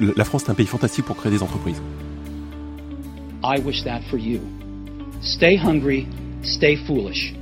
[0.00, 1.80] La France est un pays fantastique pour créer des entreprises.
[3.44, 4.40] I wish that for you.
[5.20, 6.06] Stay hungry,
[6.42, 7.34] stay foolish.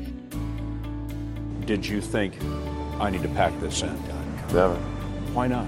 [1.67, 2.35] Did you think
[3.01, 3.91] I need to pack this in?
[4.55, 4.77] Never.
[5.35, 5.67] Why not?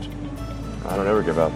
[0.91, 1.53] I don't ever give up.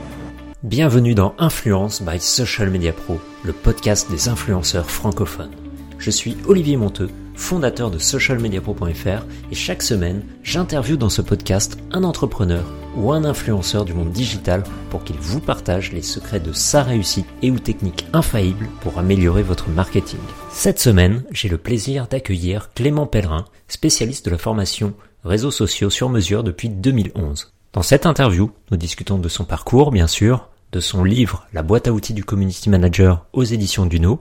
[0.62, 5.52] Bienvenue dans Influence by Social Media Pro, le podcast des influenceurs francophones.
[5.98, 12.04] Je suis Olivier Monteux, fondateur de socialmediapro.fr et chaque semaine, j'interviewe dans ce podcast un
[12.04, 12.64] entrepreneur
[12.96, 17.26] ou un influenceur du monde digital pour qu'il vous partage les secrets de sa réussite
[17.42, 20.20] et ou techniques infaillibles pour améliorer votre marketing.
[20.50, 24.94] Cette semaine, j'ai le plaisir d'accueillir Clément Pellerin, spécialiste de la formation
[25.24, 27.52] réseaux sociaux sur mesure depuis 2011.
[27.72, 31.88] Dans cette interview, nous discutons de son parcours, bien sûr, de son livre La boîte
[31.88, 34.20] à outils du community manager aux éditions Duno,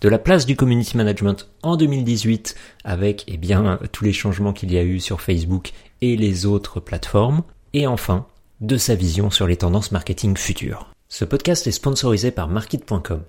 [0.00, 4.72] de la place du community management en 2018 avec eh bien tous les changements qu'il
[4.72, 8.26] y a eu sur Facebook et les autres plateformes et enfin
[8.60, 10.92] de sa vision sur les tendances marketing futures.
[11.08, 13.22] Ce podcast est sponsorisé par market.com.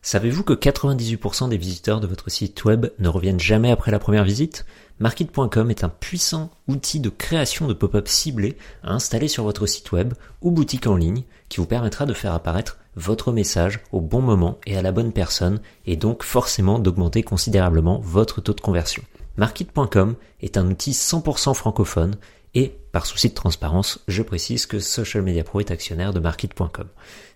[0.00, 4.22] Savez-vous que 98% des visiteurs de votre site web ne reviennent jamais après la première
[4.24, 4.64] visite?
[5.00, 9.90] Market.com est un puissant outil de création de pop-up ciblés à installer sur votre site
[9.90, 14.22] web ou boutique en ligne qui vous permettra de faire apparaître votre message au bon
[14.22, 19.02] moment et à la bonne personne et donc forcément d'augmenter considérablement votre taux de conversion.
[19.36, 22.16] Market.com est un outil 100% francophone
[22.56, 26.86] et par souci de transparence, je précise que Social Media Pro est actionnaire de Market.com.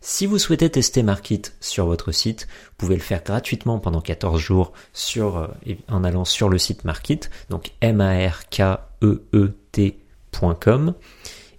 [0.00, 4.40] Si vous souhaitez tester Market sur votre site, vous pouvez le faire gratuitement pendant 14
[4.40, 4.72] jours
[5.18, 5.46] euh,
[5.88, 8.62] en allant sur le site Market, donc m a r k
[9.02, 10.94] e e t.com.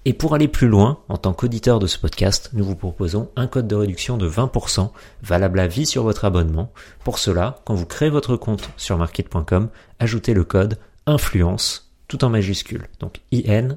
[0.05, 3.45] Et pour aller plus loin, en tant qu'auditeur de ce podcast, nous vous proposons un
[3.45, 4.89] code de réduction de 20%
[5.21, 6.73] valable à vie sur votre abonnement.
[7.03, 12.29] Pour cela, quand vous créez votre compte sur market.com, ajoutez le code influence tout en
[12.29, 12.87] majuscule.
[12.99, 13.71] Donc I-N-F-L-U-E-N-C-E,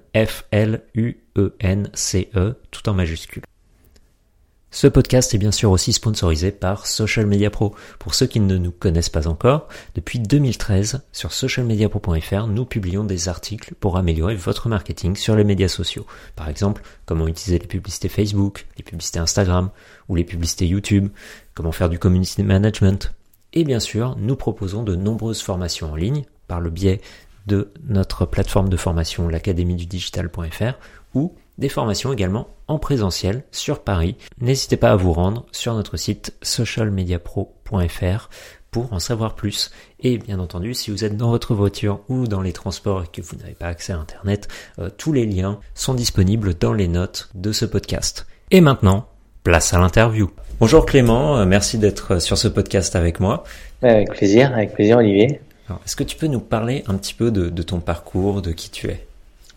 [2.73, 3.45] tout en majuscule.
[4.73, 7.77] Ce podcast est bien sûr aussi sponsorisé par Social Media Pro.
[8.01, 13.29] Pour ceux qui ne nous connaissent pas encore, depuis 2013, sur socialmediapro.fr, nous publions des
[13.29, 16.05] articles pour améliorer votre marketing sur les médias sociaux.
[16.35, 19.71] Par exemple, comment utiliser les publicités Facebook, les publicités Instagram
[20.09, 21.09] ou les publicités YouTube,
[21.55, 23.15] comment faire du community management.
[23.53, 27.01] Et bien sûr, nous proposons de nombreuses formations en ligne par le biais
[27.47, 30.79] de notre plateforme de formation l'académie du digital.fr
[31.15, 34.17] ou des formations également en présentiel sur Paris.
[34.41, 38.29] N'hésitez pas à vous rendre sur notre site socialmediapro.fr
[38.71, 39.71] pour en savoir plus.
[40.01, 43.23] Et bien entendu, si vous êtes dans votre voiture ou dans les transports et que
[43.23, 44.49] vous n'avez pas accès à Internet,
[44.81, 48.27] euh, tous les liens sont disponibles dans les notes de ce podcast.
[48.51, 49.07] Et maintenant,
[49.45, 50.31] place à l'interview.
[50.59, 53.45] Bonjour Clément, euh, merci d'être sur ce podcast avec moi.
[53.83, 55.41] Avec plaisir, avec plaisir Olivier.
[55.85, 58.71] Est-ce que tu peux nous parler un petit peu de, de ton parcours, de qui
[58.71, 59.07] tu es?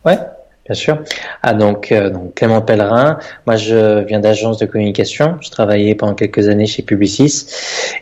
[0.06, 0.18] Ouais,
[0.68, 0.98] Bien sûr.
[1.44, 3.20] Ah donc, euh, donc Clément Pellerin.
[3.46, 5.38] Moi, je viens d'agence de communication.
[5.40, 7.48] Je travaillais pendant quelques années chez Publicis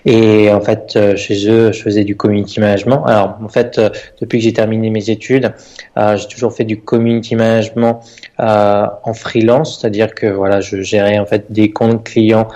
[0.06, 3.03] et en fait, euh, chez eux, je faisais du community management.
[3.06, 3.90] Alors, en fait, euh,
[4.20, 5.53] depuis que j'ai terminé mes études,
[5.96, 8.02] j'ai toujours fait du community management
[8.38, 12.47] en freelance, c'est-à-dire que voilà, je gérais en fait des comptes clients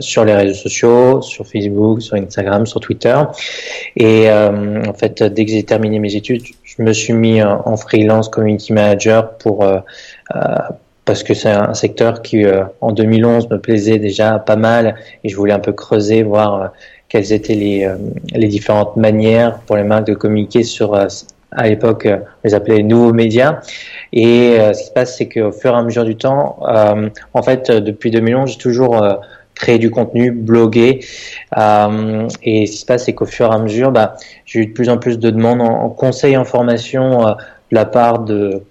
[0.00, 3.16] sur les réseaux sociaux, sur Facebook, sur Instagram, sur Twitter.
[3.96, 6.42] Et en fait, dès que j'ai terminé mes études,
[6.76, 9.78] je me suis mis en freelance community manager pour euh,
[10.34, 10.40] euh,
[11.04, 14.94] parce que c'est un secteur qui euh, en 2011 me plaisait déjà pas mal
[15.24, 16.72] et je voulais un peu creuser voir
[17.08, 17.90] quelles étaient les,
[18.34, 22.82] les différentes manières pour les marques de communiquer sur à l'époque on les appelait les
[22.84, 23.60] nouveaux médias.
[24.14, 26.58] Et ce qui se passe c'est qu'au fur et à mesure du temps
[27.34, 29.02] en fait depuis 2011 j'ai toujours
[29.62, 31.04] créer du contenu, bloguer.
[31.56, 34.66] Euh, et ce qui se passe, c'est qu'au fur et à mesure, bah, j'ai eu
[34.66, 37.30] de plus en plus de demandes en, conseil, en formation euh,
[37.70, 38.62] de la part de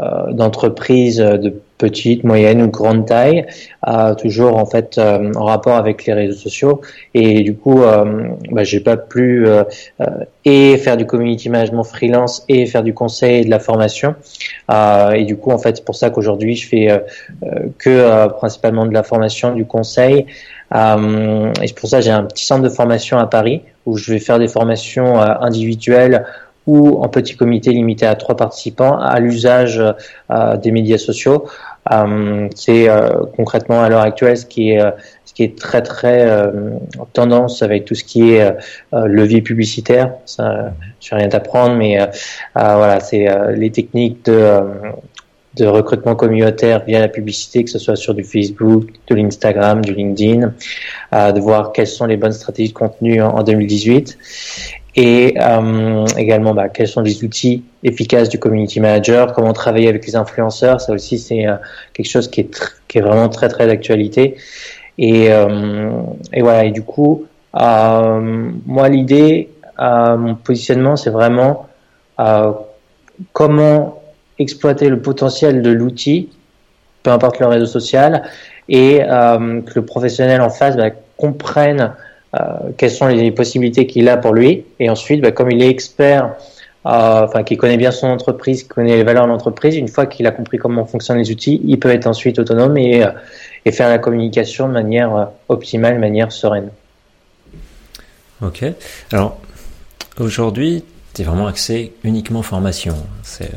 [0.00, 3.46] euh, d'entreprises de petite, moyenne ou grande taille,
[3.86, 6.82] euh, toujours en fait euh, en rapport avec les réseaux sociaux.
[7.14, 9.46] Et du coup, euh, bah, j'ai pas pu
[10.44, 14.14] et faire du community management freelance et faire du conseil et de la formation.
[15.14, 17.02] et du coup, en fait, c'est pour ça qu'aujourd'hui, je fais
[17.78, 20.26] que principalement de la formation, du conseil.
[20.74, 24.18] et c'est pour ça j'ai un petit centre de formation à Paris où je vais
[24.18, 26.24] faire des formations individuelles
[26.68, 29.82] ou en petit comité limité à trois participants à l'usage
[30.30, 31.48] euh, des médias sociaux.
[31.90, 36.30] Euh, c'est euh, concrètement à l'heure actuelle ce qui est très très
[36.98, 38.52] en tendance avec tout ce qui est
[38.92, 40.12] levier publicitaire.
[40.26, 41.96] Ça, je n'ai rien d'apprendre, mais
[42.54, 48.24] voilà, c'est les techniques de recrutement communautaire via la publicité, que ce soit sur du
[48.24, 50.52] Facebook, de l'Instagram, du LinkedIn,
[51.12, 54.18] de voir quelles sont les bonnes stratégies de contenu en, en 2018.
[55.00, 60.04] Et euh, également bah, quels sont les outils efficaces du community manager, comment travailler avec
[60.04, 61.54] les influenceurs, ça aussi c'est euh,
[61.92, 64.34] quelque chose qui est, qui est vraiment très très d'actualité.
[64.98, 66.02] Et, euh,
[66.32, 71.68] et voilà, et du coup, euh, moi l'idée, mon positionnement, c'est vraiment
[73.32, 74.02] comment
[74.40, 76.30] exploiter le potentiel de l'outil,
[77.04, 78.24] peu importe le réseau social,
[78.68, 82.07] et que le professionnel en face bah, comprenne euh,
[82.76, 84.64] quelles sont les possibilités qu'il a pour lui.
[84.78, 86.34] Et ensuite, bah, comme il est expert,
[86.86, 90.06] euh, enfin, qui connaît bien son entreprise, qui connaît les valeurs de l'entreprise, une fois
[90.06, 93.10] qu'il a compris comment fonctionnent les outils, il peut être ensuite autonome et, euh,
[93.64, 96.70] et faire la communication de manière optimale, de manière sereine.
[98.42, 98.64] Ok.
[99.12, 99.40] Alors,
[100.18, 100.84] aujourd'hui,
[101.14, 102.94] tu es vraiment axé uniquement formation.
[103.22, 103.50] C'est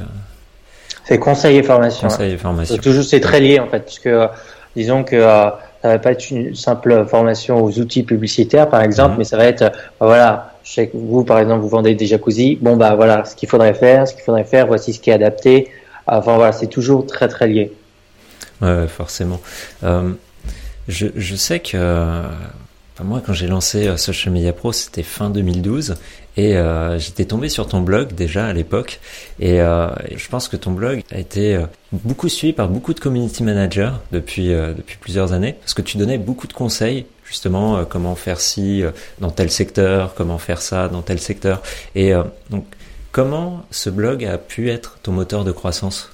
[1.04, 2.08] c'est conseil et formation.
[2.08, 2.78] Conseil et formation.
[2.78, 4.28] Toujours, c'est très lié en fait, parce que
[4.76, 5.16] disons que
[5.82, 9.18] ça va pas être une simple formation aux outils publicitaires, par exemple, mhm.
[9.18, 9.64] mais ça va être,
[10.00, 12.58] bah, voilà, je sais que vous, par exemple, vous vendez des jacuzzi.
[12.62, 15.14] Bon, bah voilà, ce qu'il faudrait faire, ce qu'il faudrait faire, voici ce qui est
[15.14, 15.70] adapté.
[16.08, 17.74] Enfin voilà, c'est toujours très très lié.
[18.62, 19.40] Ouais, forcément.
[19.84, 20.12] Euh,
[20.88, 21.78] je, je sais que
[23.04, 25.96] moi, quand j'ai lancé euh, Social Media Pro, c'était fin 2012
[26.38, 29.00] et euh, j'étais tombé sur ton blog déjà à l'époque
[29.40, 31.60] et, euh, je pense que ton blog a été
[31.92, 36.18] beaucoup suivi par beaucoup de community managers depuis depuis plusieurs années parce que tu donnais
[36.18, 38.84] beaucoup de conseils justement comment faire ci
[39.20, 41.62] dans tel secteur, comment faire ça dans tel secteur
[41.96, 42.14] et
[42.50, 42.64] donc
[43.12, 46.10] comment ce blog a pu être ton moteur de croissance?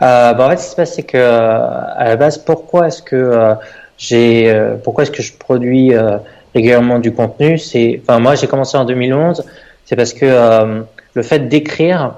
[0.00, 3.56] Bah en fait, ce qui se passe, c'est que à la base, pourquoi est-ce que
[4.02, 6.18] j'ai euh, pourquoi est-ce que je produis euh,
[6.56, 7.56] régulièrement du contenu?
[7.56, 9.44] C'est enfin moi j'ai commencé en 2011,
[9.84, 10.80] c'est parce que euh,
[11.14, 12.14] le fait d'écrire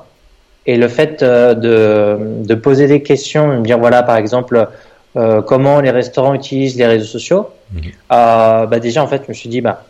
[0.64, 4.66] et le fait de, de poser des questions, de me dire voilà par exemple
[5.46, 7.92] comment les restaurants utilisent les réseaux sociaux, mhm.
[8.08, 9.82] bah déjà en fait je me suis dit bah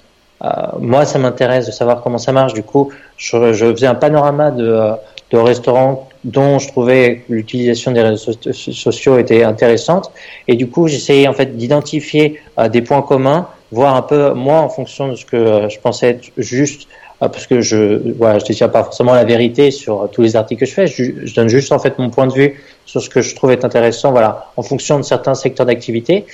[0.80, 2.54] moi ça m'intéresse de savoir comment ça marche.
[2.54, 4.90] Du coup je, je faisais un panorama de,
[5.30, 10.10] de restaurants dont je trouvais l'utilisation des réseaux sociaux était intéressante.
[10.48, 14.60] Et du coup, j'essayais en fait d'identifier euh, des points communs, voir un peu moi
[14.60, 16.88] en fonction de ce que euh, je pensais être juste,
[17.22, 20.60] euh, parce que je voilà, je détiens pas forcément la vérité sur tous les articles
[20.60, 20.86] que je fais.
[20.86, 23.64] Je, donne juste en fait mon point de vue sur ce que je trouve être
[23.64, 26.24] intéressant, voilà, en fonction de certains secteurs d'activité.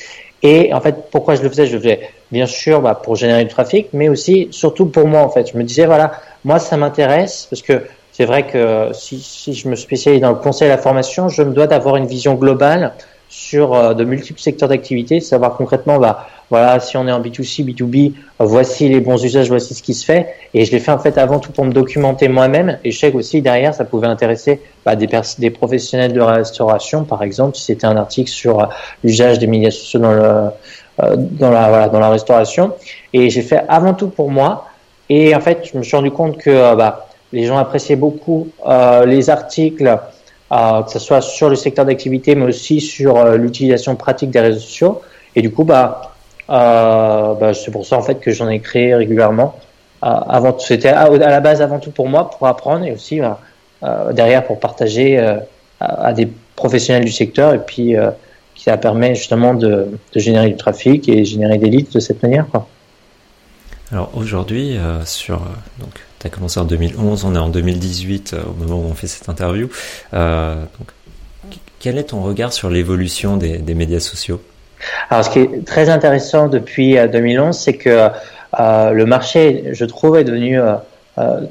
[0.43, 1.67] Et en fait, pourquoi je le faisais?
[1.67, 2.01] Je le faisais
[2.31, 5.51] bien sûr bah, pour générer du trafic, mais aussi surtout pour moi en fait.
[5.53, 6.13] Je me disais voilà,
[6.45, 7.83] moi ça m'intéresse parce que
[8.21, 11.55] c'est vrai que si, je me spécialise dans le conseil et la formation, je me
[11.55, 12.93] dois d'avoir une vision globale
[13.31, 17.65] sur euh, de multiples secteurs d'activité, savoir concrètement, bah, voilà, si on est en B2C,
[17.65, 20.35] B2B, euh, voici les bons usages, voici ce qui se fait.
[20.53, 22.79] Et je l'ai fait en fait avant tout pour me documenter moi-même.
[22.85, 27.57] Et je sais aussi derrière, ça pouvait intéresser bah, des, professionnels de restauration, par exemple,
[27.57, 28.67] si c'était un article sur euh,
[29.03, 30.01] l'usage des médias sociaux
[30.99, 32.75] voilà, dans la restauration.
[33.15, 34.67] Et j'ai fait avant tout pour moi.
[35.09, 39.07] Et en fait, je me suis rendu compte que bah, les gens appréciaient beaucoup euh,
[39.07, 39.99] les articles,
[40.53, 44.41] euh, que ce soit sur le secteur d'activité, mais aussi sur euh, l'utilisation pratique des
[44.41, 45.01] réseaux sociaux.
[45.37, 46.13] Et du coup, bah,
[46.49, 49.57] bah c'est pour ça en fait que j'en ai créé régulièrement.
[50.03, 53.39] Avant, c'était à, la base avant tout pour moi, pour apprendre, et aussi bah,
[54.13, 55.19] derrière pour partager
[55.79, 57.95] à, des professionnels du secteur, et puis
[58.57, 62.47] qui ça permet justement de, générer du trafic et générer des leads de cette manière.
[63.93, 65.37] Alors aujourd'hui, sur
[65.79, 68.95] donc tu as commencé en 2011, on est en 2018 euh, au moment où on
[68.95, 69.69] fait cette interview.
[70.13, 70.89] Euh, donc,
[71.79, 74.41] quel est ton regard sur l'évolution des, médias sociaux?
[75.09, 78.11] Alors, ce qui est très intéressant depuis 2011, euh, c'est que
[78.59, 80.61] le marché, je trouve, est devenu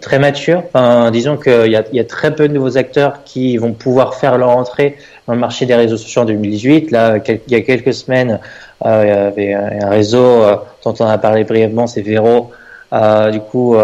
[0.01, 0.63] très mature.
[1.11, 4.49] Disons qu'il y, y, a très peu de nouveaux acteurs qui vont pouvoir faire leur
[4.49, 6.91] entrée dans le marché des réseaux sociaux en 2018.
[6.91, 8.39] Là, il y a quelques semaines,
[8.85, 10.43] il y avait un réseau
[10.85, 12.51] dont on a parlé brièvement, c'est Vero.
[13.31, 13.75] du coup,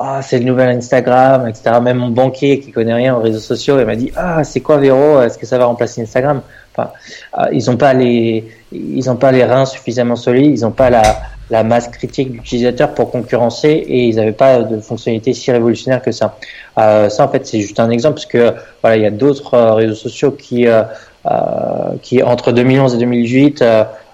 [0.00, 1.80] ah c'est le nouvel Instagram, etc.
[1.82, 4.76] Même mon banquier qui connaît rien aux réseaux sociaux, il m'a dit ah c'est quoi
[4.78, 5.20] Véro?
[5.20, 6.40] Est-ce que ça va remplacer Instagram?
[6.74, 6.90] Enfin,
[7.32, 10.90] ah, ils n'ont pas les ils ont pas les reins suffisamment solides, ils n'ont pas
[10.90, 11.02] la,
[11.50, 16.12] la masse critique d'utilisateurs pour concurrencer et ils n'avaient pas de fonctionnalités si révolutionnaires que
[16.12, 16.36] ça.
[16.78, 19.54] Euh, ça en fait c'est juste un exemple parce que voilà il y a d'autres
[19.54, 20.82] euh, réseaux sociaux qui euh,
[21.26, 23.64] euh, qui entre 2011 et 2018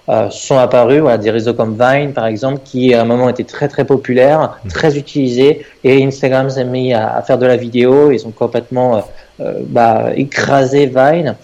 [0.07, 3.43] euh, sont apparus, voilà, des réseaux comme Vine par exemple, qui à un moment étaient
[3.43, 4.67] très très populaires, mmh.
[4.69, 9.01] très utilisés, et Instagram s'est mis à, faire de la vidéo, ils ont complètement euh,
[9.39, 11.35] euh, bah, écrasé Vine,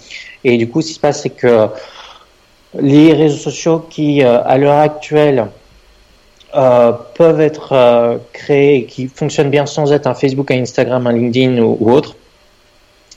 [0.43, 1.69] et du coup ce qui se passe c'est que
[2.79, 5.47] les réseaux sociaux qui à l'heure actuelle
[6.53, 11.77] peuvent être créés, qui fonctionnent bien sans être un Facebook, un Instagram, un LinkedIn ou,
[11.79, 12.15] ou autre,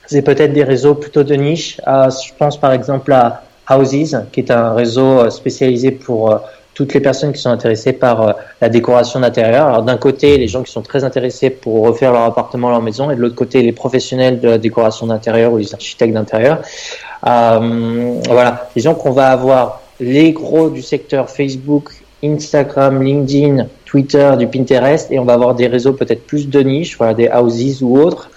[0.07, 1.79] c'est peut-être des réseaux plutôt de niche.
[1.85, 6.37] je pense par exemple à Houses, qui est un réseau euh, spécialisé pour euh,
[6.75, 9.67] toutes les personnes qui sont intéressées par euh, la décoration d'intérieur.
[9.67, 13.09] Alors d'un côté, les gens qui sont très intéressés pour refaire leur appartement, leur maison,
[13.09, 16.59] et de l'autre côté, les professionnels de la décoration d'intérieur ou les architectes d'intérieur.
[17.25, 21.91] Euh, voilà, disons qu'on va avoir les gros du secteur Facebook,
[22.21, 26.97] Instagram, LinkedIn, Twitter, du Pinterest, et on va avoir des réseaux peut-être plus de niche,
[26.97, 28.29] voilà, des houses ou autres.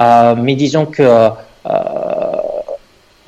[0.00, 1.30] Euh, mais disons que euh,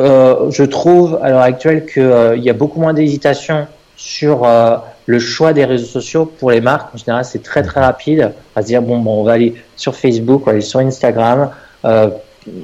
[0.02, 4.76] euh, je trouve à l'heure actuelle qu'il euh, y a beaucoup moins d'hésitation sur euh,
[5.06, 6.92] le choix des réseaux sociaux pour les marques.
[6.92, 9.94] En général, c'est très très rapide à se dire bon, bon, on va aller sur
[9.94, 11.50] Facebook, on va aller sur Instagram.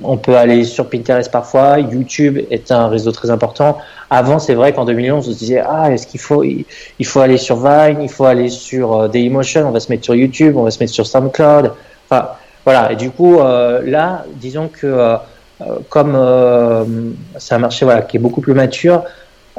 [0.03, 1.79] on peut aller sur Pinterest parfois.
[1.79, 3.79] YouTube est un réseau très important.
[4.11, 7.39] Avant, c'est vrai qu'en 2011, on se disait ah est-ce qu'il faut il faut aller
[7.39, 10.73] sur Vine, il faut aller sur Dailymotion, on va se mettre sur YouTube, on va
[10.73, 11.71] se mettre sur SoundCloud.
[12.11, 12.31] Enfin
[12.65, 12.91] voilà.
[12.91, 15.19] Et du coup là, disons que
[15.89, 16.85] comme euh,
[17.39, 19.05] c'est un marché voilà, qui est beaucoup plus mature,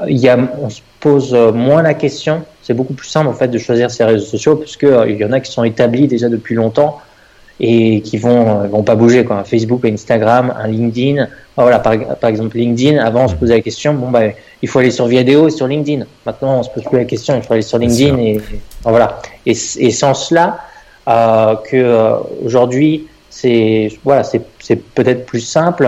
[0.08, 2.44] il y a, on se pose moins la question.
[2.62, 5.32] C'est beaucoup plus simple en fait de choisir ces réseaux sociaux puisque il y en
[5.32, 7.00] a qui sont établis déjà depuis longtemps
[7.60, 9.38] et qui vont vont pas bouger quoi.
[9.38, 11.28] Un Facebook, un Instagram, un LinkedIn.
[11.58, 13.04] Voilà par, par, exemple LinkedIn.
[13.04, 14.22] Avant on se posait la question bon bah
[14.62, 16.06] il faut aller sur vidéo et sur LinkedIn.
[16.26, 18.40] Maintenant on se pose plus la question il faut aller sur LinkedIn et,
[18.84, 19.20] voilà.
[19.46, 20.60] Et, et sans cela
[21.10, 25.86] euh, que euh, aujourd'hui c'est voilà, c'est peut-être plus simple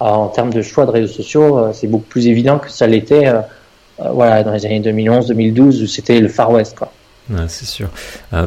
[0.00, 1.58] euh, en termes de choix de réseaux sociaux.
[1.58, 3.40] Euh, c'est beaucoup plus évident que ça l'était euh,
[4.12, 6.92] voilà dans les années 2011-2012 où c'était le Far West quoi.
[7.48, 7.88] c'est sûr.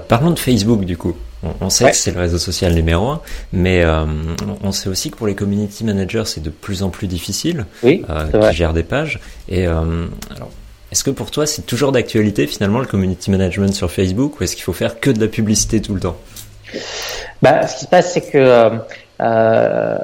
[0.07, 1.15] parlons de Facebook du coup.
[1.59, 3.21] On, sait que c'est le réseau social numéro un,
[3.51, 3.83] mais
[4.63, 8.05] on sait aussi que pour les community managers, c'est de plus en plus difficile, oui,
[8.31, 9.19] qui gèrent des pages.
[9.49, 10.51] Et alors,
[10.91, 14.55] est-ce que pour toi, c'est toujours d'actualité finalement le community management sur Facebook, ou est-ce
[14.55, 16.17] qu'il faut faire que de la publicité tout le temps?
[17.41, 18.69] Bah, Ce qui se passe, c'est que euh,
[19.21, 19.97] euh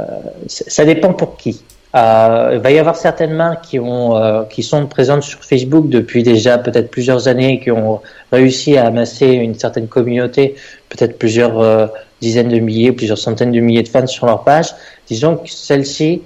[0.48, 1.64] ça dépend pour qui.
[1.96, 5.90] Euh, il va y avoir certaines marques qui, ont, euh, qui sont présentes sur Facebook
[5.90, 8.02] depuis déjà peut-être plusieurs années, qui ont
[8.32, 10.56] réussi à amasser une certaine communauté,
[10.90, 11.88] peut-être plusieurs euh,
[12.22, 14.76] dizaines de milliers, plusieurs centaines de milliers de fans sur leur page.
[15.08, 16.22] Disons que celles-ci,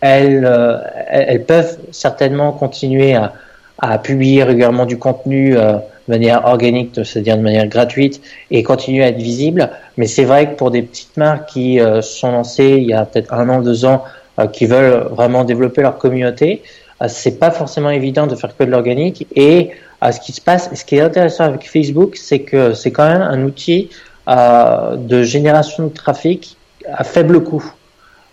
[0.00, 3.32] elles, elles peuvent certainement continuer à,
[3.78, 5.74] à publier régulièrement du contenu euh,
[6.06, 8.20] de manière organique, c'est-à-dire de manière gratuite,
[8.50, 9.70] et continuer à être visible.
[9.96, 13.04] Mais c'est vrai que pour des petites marques qui euh, sont lancées il y a
[13.04, 14.04] peut-être un an, deux ans,
[14.38, 16.62] euh, qui veulent vraiment développer leur communauté,
[17.08, 19.26] c'est pas forcément évident de faire que de l'organique.
[19.36, 19.70] Et
[20.10, 23.20] ce qui se passe, ce qui est intéressant avec Facebook, c'est que c'est quand même
[23.20, 23.90] un outil
[24.26, 26.56] de génération de trafic
[26.90, 27.70] à faible coût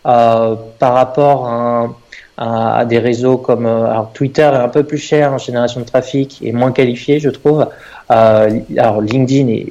[0.03, 1.95] par rapport à un
[2.37, 6.39] à, des réseaux comme euh, Twitter est un peu plus cher en génération de trafic
[6.41, 7.67] et moins qualifié, je trouve.
[8.11, 9.69] Euh, alors LinkedIn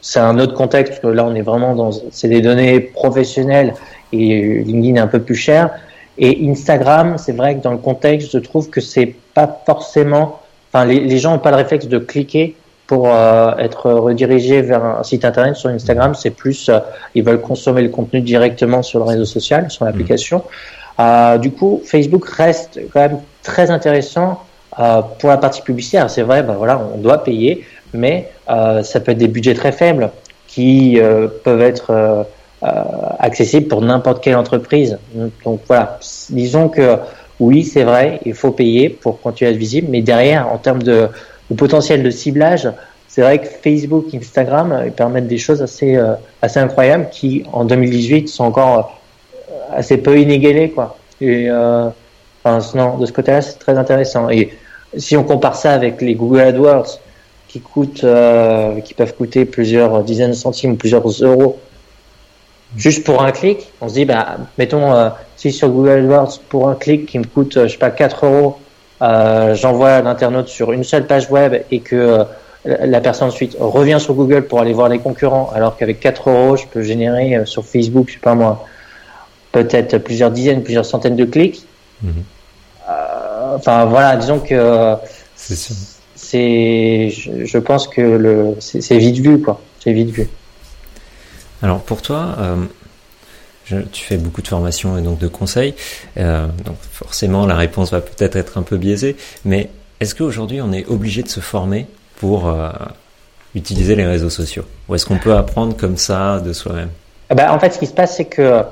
[0.00, 3.74] c'est un autre contexte que là on est vraiment dans c'est des données professionnelles
[4.12, 5.70] et LinkedIn est un peu plus cher.
[6.16, 10.40] Et Instagram, c'est vrai que dans le contexte, je trouve que c'est pas forcément.
[10.72, 12.54] Enfin, les, gens n'ont pas le réflexe de cliquer
[12.86, 16.14] pour euh, être redirigés vers un site internet sur Instagram.
[16.14, 16.70] C'est plus,
[17.16, 20.44] ils veulent consommer le contenu directement sur le réseau social, sur l'application.
[21.00, 24.40] Euh, du coup, Facebook reste quand même très intéressant
[24.78, 26.08] euh, pour la partie publicitaire.
[26.10, 29.72] C'est vrai, ben voilà, on doit payer, mais euh, ça peut être des budgets très
[29.72, 30.10] faibles
[30.46, 31.00] qui
[31.42, 32.26] peuvent être
[33.18, 34.98] accessibles pour n'importe quelle entreprise.
[35.44, 35.98] Donc voilà,
[36.30, 36.96] disons que
[37.40, 40.84] oui, c'est vrai, il faut payer pour continuer à être visible, mais derrière, en termes
[40.84, 41.08] de,
[41.50, 42.68] de potentiel de ciblage,
[43.08, 45.98] c'est vrai que Facebook, Instagram permettent des choses assez,
[46.40, 49.00] assez incroyables qui, en 2018, sont encore
[49.74, 50.96] assez peu inégalé, quoi.
[51.20, 51.88] Et euh,
[52.44, 54.28] de ce côté-là, c'est très intéressant.
[54.30, 54.52] Et
[54.96, 57.00] si on compare ça avec les Google AdWords,
[57.48, 61.58] qui coûtent, euh, qui peuvent coûter plusieurs dizaines de centimes plusieurs euros,
[62.76, 66.68] juste pour un clic, on se dit, bah, mettons, euh, si sur Google AdWords, pour
[66.68, 68.58] un clic qui me coûte, je sais pas, 4 euros,
[69.54, 72.24] j'envoie l'internaute sur une seule page web et que
[72.64, 76.56] la personne ensuite revient sur Google pour aller voir les concurrents, alors qu'avec 4 euros,
[76.56, 78.64] je peux générer sur Facebook, je sais pas moi,
[79.54, 81.64] peut-être plusieurs dizaines, plusieurs centaines de clics.
[82.02, 82.12] Mhm.
[82.90, 84.96] Euh, enfin voilà, disons que
[85.36, 90.28] c'est, je, pense que le, c'est, vite vu quoi, c'est vite vu.
[91.62, 95.74] Alors pour toi, euh, tu fais beaucoup de formations et donc de conseils,
[96.16, 99.70] euh, donc forcément la réponse va peut-être être un peu biaisée, mais
[100.00, 102.52] est-ce qu'aujourd'hui on est obligé de se former pour
[103.54, 106.90] utiliser les réseaux sociaux, ou est-ce qu'on peut apprendre comme ça de soi-même?
[107.30, 108.62] Eh ben, en fait, ce qui se passe, c'est que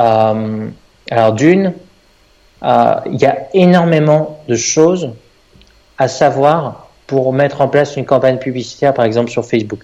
[0.00, 1.72] alors d'une,
[2.62, 5.10] euh, il y a énormément de choses
[5.96, 9.80] à savoir pour mettre en place une campagne publicitaire, par exemple sur Facebook.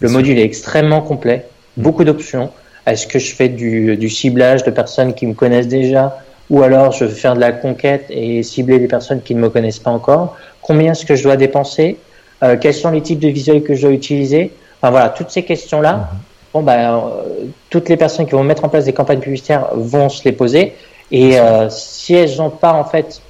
[0.00, 1.46] Le module est extrêmement complet,
[1.76, 2.50] beaucoup d'options.
[2.86, 6.18] Est-ce que je fais du, du, ciblage de personnes qui me connaissent déjà?
[6.50, 9.50] Ou alors je veux faire de la conquête et cibler des personnes qui ne me
[9.50, 10.36] connaissent pas encore?
[10.62, 11.98] Combien est-ce que je dois dépenser?
[12.42, 14.52] Euh, Quels sont les types de visuels que je dois utiliser?
[14.80, 15.96] Enfin voilà, toutes ces questions-là.
[15.96, 16.18] Mhm.
[16.54, 20.08] Bon ben, euh, toutes les personnes qui vont mettre en place des campagnes publicitaires vont
[20.08, 20.74] se les poser.
[21.10, 23.20] Et euh, si elles n'ont pas en fait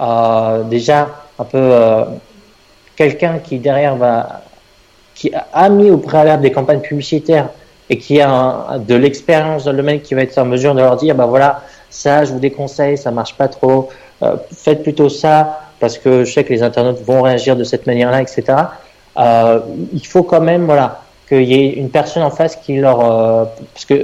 [0.00, 1.08] euh, déjà
[1.38, 2.04] un peu euh,
[2.96, 4.42] quelqu'un qui derrière va,
[5.14, 7.48] qui a mis au préalable des campagnes publicitaires
[7.88, 10.96] et qui a de l'expérience dans le domaine qui va être en mesure de leur
[10.96, 13.88] dire, ben voilà, ça je vous déconseille, ça marche pas trop,
[14.22, 17.86] euh, faites plutôt ça parce que je sais que les internautes vont réagir de cette
[17.86, 18.44] manière-là, etc.
[19.18, 19.60] Euh,
[19.92, 23.44] il faut quand même, voilà, qu'il y ait une personne en face qui leur euh,
[23.72, 23.94] parce que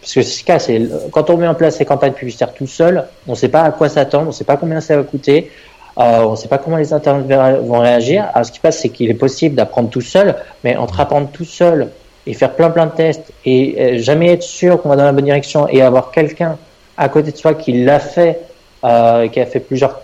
[0.00, 2.68] parce que c'est ce cas c'est quand on met en place ces campagnes publicitaires tout
[2.68, 5.02] seul on ne sait pas à quoi s'attendre on ne sait pas combien ça va
[5.02, 5.50] coûter
[5.98, 7.26] euh, on ne sait pas comment les internautes
[7.64, 8.28] vont réagir.
[8.32, 11.44] Alors ce qui passe c'est qu'il est possible d'apprendre tout seul mais entre apprendre tout
[11.44, 11.90] seul
[12.26, 15.12] et faire plein plein de tests et euh, jamais être sûr qu'on va dans la
[15.12, 16.56] bonne direction et avoir quelqu'un
[16.96, 18.38] à côté de soi qui l'a fait
[18.84, 20.00] euh, qui a fait plusieurs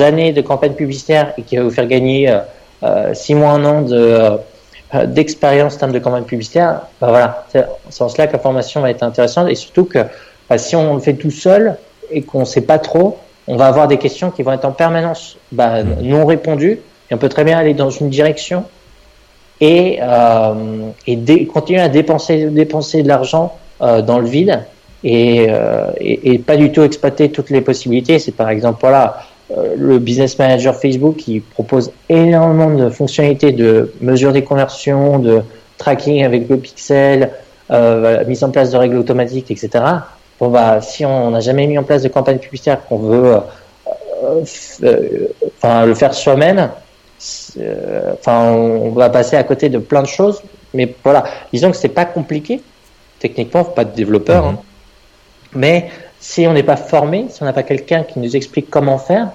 [0.00, 2.40] années de campagnes publicitaires et qui va vous faire gagner
[2.84, 4.38] euh, six mois un an de
[5.06, 8.80] d'expérience en termes de campagne publicitaire, bah voilà, c'est en ce sens-là que la formation
[8.80, 9.98] va être intéressante et surtout que
[10.48, 11.76] bah, si on le fait tout seul
[12.10, 14.72] et qu'on ne sait pas trop, on va avoir des questions qui vont être en
[14.72, 16.02] permanence bah, mmh.
[16.02, 18.64] non répondues et on peut très bien aller dans une direction
[19.60, 24.62] et, euh, et continuer à dépenser, dépenser de l'argent euh, dans le vide
[25.02, 28.18] et, euh, et, et, pas du tout exploiter toutes les possibilités.
[28.18, 29.33] C'est par exemple voilà euh,
[29.76, 35.42] le business manager Facebook qui propose énormément de fonctionnalités de mesure des conversions, de
[35.78, 37.30] tracking avec le pixel,
[37.70, 39.84] euh, mise en place de règles automatiques, etc.
[40.38, 44.44] Bon bah si on n'a jamais mis en place de campagne publicitaire qu'on veut euh,
[44.82, 46.70] euh, enfin le faire soi-même,
[48.12, 50.42] enfin on va passer à côté de plein de choses.
[50.74, 52.60] Mais voilà, disons que c'est pas compliqué
[53.20, 54.54] techniquement, pas de développeur, mm-hmm.
[54.54, 54.58] hein.
[55.54, 55.88] mais
[56.20, 59.30] si on n'est pas formé, si on n'a pas quelqu'un qui nous explique comment faire,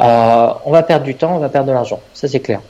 [0.00, 2.00] euh, on va perdre du temps, on va perdre de l'argent.
[2.12, 2.60] Ça, c'est clair.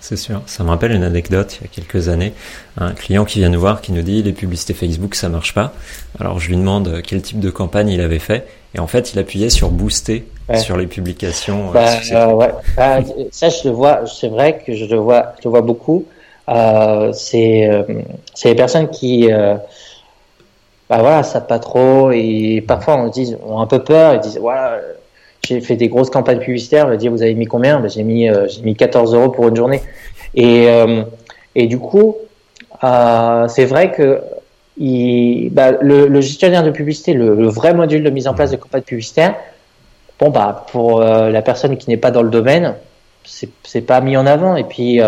[0.00, 0.42] C'est sûr.
[0.46, 2.32] Ça me rappelle une anecdote il y a quelques années.
[2.76, 5.72] Un client qui vient nous voir qui nous dit les publicités Facebook ça marche pas.
[6.20, 8.46] Alors je lui demande quel type de campagne il avait fait
[8.76, 11.70] et en fait il appuyait sur booster sur les publications.
[11.70, 12.50] Euh, bah, euh, ouais.
[12.76, 13.00] bah,
[13.32, 14.06] ça je le vois.
[14.06, 15.32] C'est vrai que je le vois.
[15.40, 16.06] Je le vois beaucoup.
[16.46, 17.82] C'est euh,
[18.34, 19.28] c'est les personnes qui
[20.88, 22.12] bah voilà, ça pas trop.
[22.12, 24.14] Et parfois, on dit, ont un peu peur.
[24.14, 24.78] Ils disent, voilà,
[25.48, 26.86] j'ai fait des grosses campagnes publicitaires.
[26.86, 27.80] Va dire, vous avez mis combien?
[27.80, 29.80] Ben, J'ai mis, euh, mis 14 euros pour une journée.
[30.34, 31.02] Et, euh,
[31.54, 32.16] et du coup,
[32.84, 34.20] euh, c'est vrai que
[35.50, 38.56] bah, le, le, gestionnaire de publicité, le, le, vrai module de mise en place de
[38.56, 39.34] campagne publicitaire,
[40.20, 42.74] bon bah pour la personne qui n'est pas dans le domaine,
[43.24, 44.56] c'est pas mis en avant.
[44.56, 45.00] Et puis,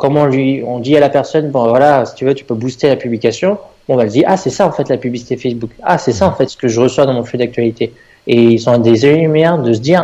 [0.00, 2.88] comment lui, on dit à la personne, bon voilà, si tu veux, tu peux booster
[2.88, 5.98] la publication on va se dire ah c'est ça en fait la publicité Facebook ah
[5.98, 7.92] c'est ça en fait ce que je reçois dans mon flux d'actualité
[8.26, 10.02] et ils sont des lumières de se dire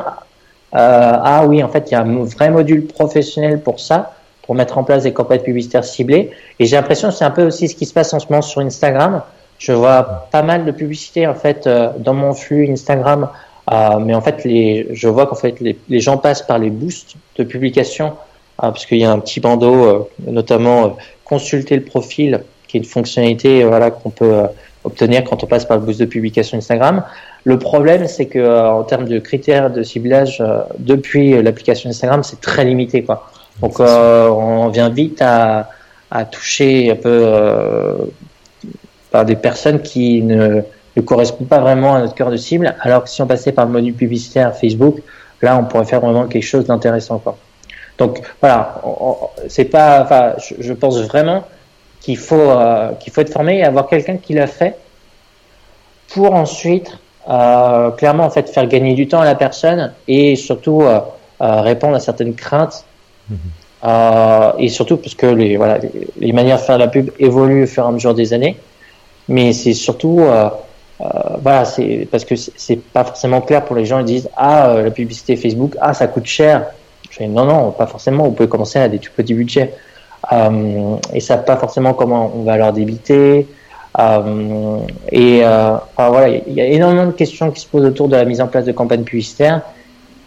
[0.74, 4.54] euh, ah oui en fait il y a un vrai module professionnel pour ça pour
[4.54, 6.30] mettre en place des campagnes publicitaires ciblées.
[6.59, 8.42] Et j'ai l'impression que c'est un peu aussi ce qui se passe en ce moment
[8.42, 9.22] sur Instagram.
[9.59, 13.28] Je vois pas mal de publicités en fait euh, dans mon flux Instagram.
[13.70, 16.70] Euh, mais en fait les je vois qu'en fait les, les, gens passent par les
[16.70, 18.14] boosts de publication
[18.56, 23.64] parce qu'il y a un petit bandeau notamment consulter le profil qui est une fonctionnalité
[23.64, 24.46] voilà qu'on peut euh,
[24.85, 27.02] obtenir quand on passe par le boost de publication Instagram.
[27.44, 32.22] Le problème, c'est que euh, en termes de critères de ciblage euh, depuis l'application Instagram,
[32.22, 33.31] c'est très limité quoi.
[33.61, 35.68] Donc on vient vite à,
[36.11, 38.11] à toucher un peu
[39.11, 40.62] par des personnes qui ne,
[40.96, 43.66] ne correspondent pas vraiment à notre cœur de cible, alors que si on passait par
[43.66, 45.03] le module publicitaire Facebook,
[45.42, 47.37] là on pourrait faire vraiment quelque chose d'intéressant quoi.
[47.98, 48.81] Donc voilà,
[49.48, 51.44] c'est pas, enfin, je, je pense vraiment
[52.00, 54.74] qu'il faut, euh, qu'il faut être formé et avoir quelqu'un qui l'a fait
[56.09, 56.96] pour ensuite
[57.28, 61.00] euh, clairement en fait faire gagner du temps à la personne et surtout euh,
[61.42, 62.85] euh répondre à certaines craintes.
[63.28, 63.38] Mhm.
[63.85, 65.78] euh, et surtout parce que les voilà
[66.18, 68.56] les, manières de faire la pub évoluent au fur et à mesure des années.
[69.28, 70.48] Mais c'est surtout euh,
[71.42, 74.90] voilà c'est parce que c'est pas forcément clair pour les gens ils disent ah la
[74.90, 76.66] publicité Facebook ah ça coûte cher
[77.11, 78.24] je dis, non non pas forcément.
[78.24, 79.74] Vous pouvez commencer à des tout petits budgets.
[81.12, 83.46] Et savent pas forcément comment on va leur débiter.
[83.98, 84.79] Euh,
[85.11, 88.24] et euh, voilà, il y a énormément de questions qui se posent autour de la
[88.24, 89.62] mise en place de campagnes publicitaires.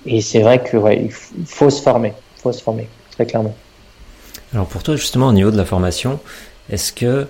[0.06, 3.56] Et c'est vrai que ouais, il faut se former, il faut se former très clairement.
[4.54, 6.20] Alors pour toi justement au niveau de la formation,
[6.70, 7.28] est-ce que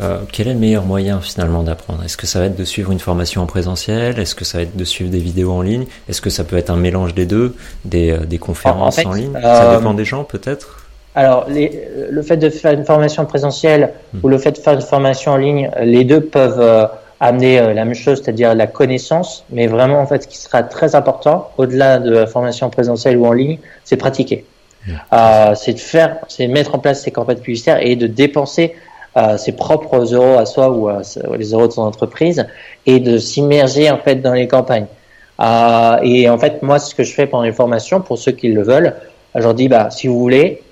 [0.00, 2.02] euh, quel est le meilleur moyen finalement d'apprendre?
[2.04, 4.18] Est-ce que ça va être de suivre une formation en présentiel?
[4.18, 5.86] Est-ce que ça va être de suivre des vidéos en ligne?
[6.08, 9.32] Est-ce que ça peut être un mélange des deux, des, des conférences en, ligne?
[9.34, 10.85] Ça dépend des gens peut-être?
[11.16, 14.18] Alors, les, le fait de faire une formation présentielle hmm.
[14.22, 16.86] ou le fait de faire une formation en ligne, les deux peuvent, euh,
[17.18, 20.94] amener la même chose, c'est-à-dire la connaissance, mais vraiment en fait ce qui sera très
[20.94, 24.44] important au-delà de la formation présentielle ou en ligne, c'est pratiquer.
[25.14, 28.76] Euh, c'est de faire, c'est mettre en place ces campagnes publicitaires et de dépenser
[29.16, 30.90] euh, ses propres euros à soi ou
[31.38, 32.46] les euros de son entreprise
[32.84, 34.86] et de s'immerger en fait dans les campagnes.
[35.40, 38.48] Euh, et en fait, moi, ce que je fais pendant les formations, pour ceux qui
[38.48, 38.94] le veulent,
[39.34, 40.65] je leur dis, bah, si vous voulez, euh,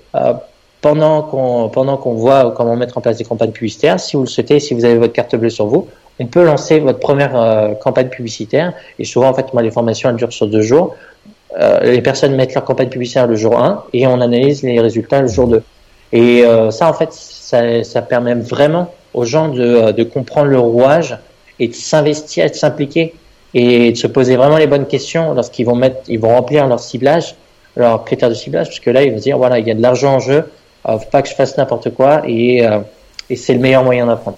[0.81, 4.29] pendant qu'on pendant qu'on voit comment mettre en place des campagnes publicitaires, si vous le
[4.29, 5.87] souhaitez, si vous avez votre carte bleue sur vous,
[6.19, 8.73] on peut lancer votre première euh, campagne publicitaire.
[8.99, 10.95] Et souvent, en fait, moi, les formations elles durent sur deux jours.
[11.59, 15.21] Euh, les personnes mettent leur campagne publicitaire le jour 1 et on analyse les résultats
[15.21, 15.63] le jour 2.
[16.11, 20.59] Et euh, ça, en fait, ça, ça, permet vraiment aux gens de, de comprendre le
[20.59, 21.17] rouage
[21.59, 23.13] et de s'investir, de s'impliquer
[23.53, 26.79] et de se poser vraiment les bonnes questions lorsqu'ils vont mettre, ils vont remplir leur
[26.79, 27.35] ciblage,
[27.75, 29.73] leurs critères de ciblage, parce que là, ils vont se dire voilà, il y a
[29.73, 30.49] de l'argent en jeu,
[30.87, 32.79] euh, faut pas que je fasse n'importe quoi, et, euh,
[33.29, 34.37] et c'est le meilleur moyen d'apprendre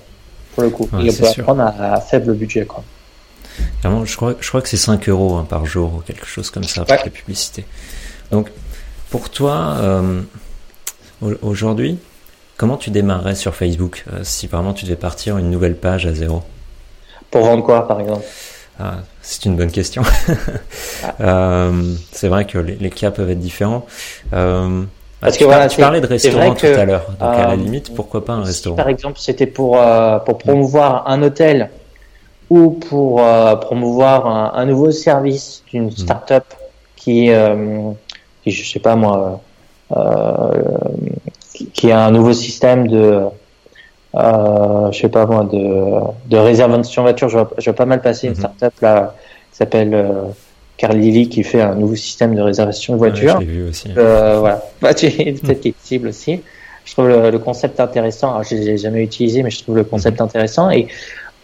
[0.58, 0.90] pour le coup.
[1.00, 2.84] et on peut apprendre à, faible budget, quoi.
[3.84, 6.64] je crois, je crois que c'est 5 euros hein, par jour ou quelque chose comme
[6.64, 7.64] ça pour les publicités.
[8.32, 8.50] Donc,
[9.12, 10.22] pour toi, euh,
[11.42, 12.00] aujourd'hui,
[12.58, 16.14] comment tu démarrerais sur Facebook euh, si vraiment tu devais partir une nouvelle page à
[16.14, 16.42] zéro?
[17.30, 18.26] Pour vendre quoi, par exemple?
[18.80, 20.04] Ah, c'est une bonne question.
[21.20, 23.86] euh, c'est vrai que les, les, cas peuvent être différents.
[24.34, 24.84] Euh,
[25.20, 27.08] Parce tu, que voilà, tu parlais de restaurant tout à l'heure.
[27.20, 30.38] Donc à la limite, pourquoi pas un si, restaurant Par exemple, c'était pour euh, pour
[30.38, 31.72] promouvoir un hôtel
[32.52, 36.46] ou pour euh, promouvoir un, un, nouveau service d'une start-up
[36.96, 37.32] qui,
[38.44, 39.42] qui, je sais pas moi,
[41.54, 43.24] qui, qui a un nouveau système de
[44.18, 47.30] euh, je sais pas moi, de, de réservation voiture.
[47.30, 48.40] Je vois, je vois pas mal passer une Mhm.
[48.40, 49.16] startup là
[49.52, 50.24] qui s'appelle euh,
[50.78, 53.36] Carl Lilly qui fait un nouveau système de réservation de voiture.
[53.38, 53.90] Ouais, je vu aussi.
[53.98, 56.42] Euh, voilà, bah, peut-être qu'il cible aussi.
[56.86, 58.32] Je trouve le, le concept intéressant.
[58.32, 60.70] Alors, je l'ai jamais utilisé, mais je trouve le concept intéressant.
[60.72, 60.88] Et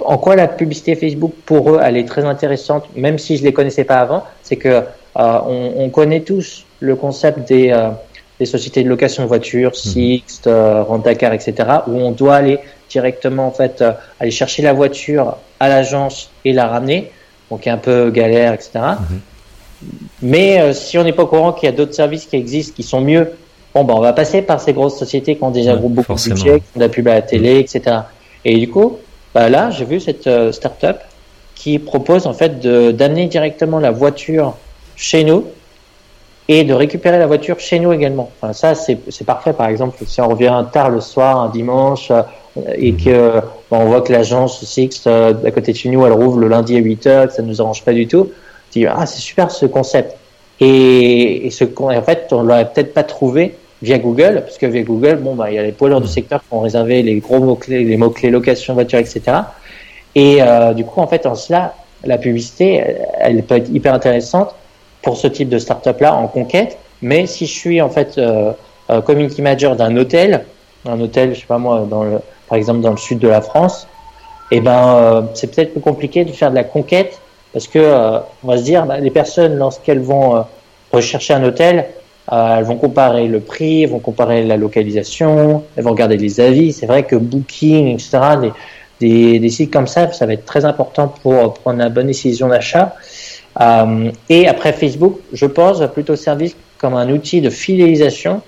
[0.03, 3.51] en quoi la publicité Facebook pour eux, elle est très intéressante, même si je les
[3.53, 4.81] connaissais pas avant, c'est que euh,
[5.15, 7.71] on, on connaît tous le concept des
[8.43, 11.53] des sociétés de location de voitures, Sixt, euh, Rent-A-Car, etc.,
[11.87, 16.51] où on doit aller directement en fait euh, aller chercher la voiture à l'agence et
[16.51, 17.09] la ramener,
[17.49, 18.71] donc un peu galère, etc.
[20.21, 22.73] Mais euh, si on n'est pas au courant qu'il y a d'autres services qui existent,
[22.75, 23.31] qui sont mieux,
[23.73, 26.35] bon ben on va passer par ces grosses sociétés qui ont déjà Ouais, beaucoup forcément.
[26.35, 27.81] de budget, qui font de la pub à la télé, etc.
[28.45, 28.97] Et du coup,
[29.33, 30.97] bah là, j'ai vu cette euh, start-up
[31.55, 34.55] qui propose en fait d'amener directement la voiture
[34.97, 35.45] chez nous
[36.47, 38.29] et de récupérer la voiture chez nous également.
[38.41, 39.53] Enfin, ça, c'est parfait.
[39.53, 42.23] Par exemple, si on revient tard le soir, un dimanche, euh,
[42.75, 43.39] et que
[43.71, 46.47] bon, on voit que l'agence Six euh, à côté de chez nous, elle rouvre le
[46.47, 48.31] lundi à 8 heures, que ça nous arrange pas du tout,
[48.71, 50.15] tu dis ah c'est super ce concept.
[50.59, 54.83] Et, et ce en fait, on l'aurait peut-être pas trouvé via Google, parce que via
[54.83, 57.39] Google, bon bah il y a les poileurs du secteur qui ont réservé les gros
[57.39, 59.21] mots clés, les mots clés location voiture, etc.
[60.15, 61.73] Et euh, du coup, en fait, en cela,
[62.05, 64.53] la publicité, elle, elle peut être hyper intéressante
[65.03, 66.77] pour ce type de start-up là en conquête.
[67.01, 68.51] Mais si je suis en fait euh,
[68.89, 70.45] euh, community manager d'un hôtel,
[70.85, 73.41] un hôtel, je sais pas moi, dans le, par exemple dans le sud de la
[73.41, 73.87] France,
[74.51, 77.19] eh ben euh, c'est peut-être plus compliqué de faire de la conquête
[77.53, 80.41] parce que euh, on va se dire bah, les personnes lorsqu'elles vont euh,
[80.91, 81.85] rechercher un hôtel,
[82.31, 86.39] euh, elles vont comparer le prix, elles vont comparer la localisation, elles vont regarder les
[86.39, 86.73] avis.
[86.73, 88.19] C'est vrai que Booking, etc.
[88.99, 92.47] Des, des sites comme ça, ça va être très important pour prendre la bonne décision
[92.47, 92.95] d'achat.
[93.61, 98.41] Euh, et après Facebook, je pense va plutôt servir comme un outil de fidélisation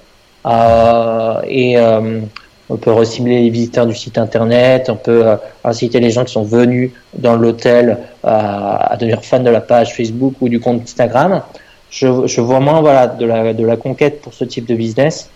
[0.45, 2.21] euh, et euh,
[2.69, 5.23] on peut recibler les visiteurs du site internet, on peut
[5.63, 10.33] inciter les gens qui sont venus dans l'hôtel à devenir fans de la page Facebook
[10.41, 11.43] ou du compte Instagram.
[11.91, 15.29] Je, je vois moins voilà de la de la conquête pour ce type de business.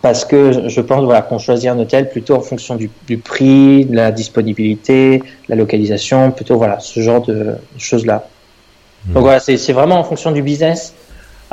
[0.00, 3.84] Parce que je- pense voilà qu'on choisit un hôtel plutôt en fonction du, du prix,
[3.84, 8.26] de la disponibilité, de la localisation, plutôt voilà ce genre de choses là.
[9.06, 10.94] Donc voilà, c'est vraiment en fonction du business.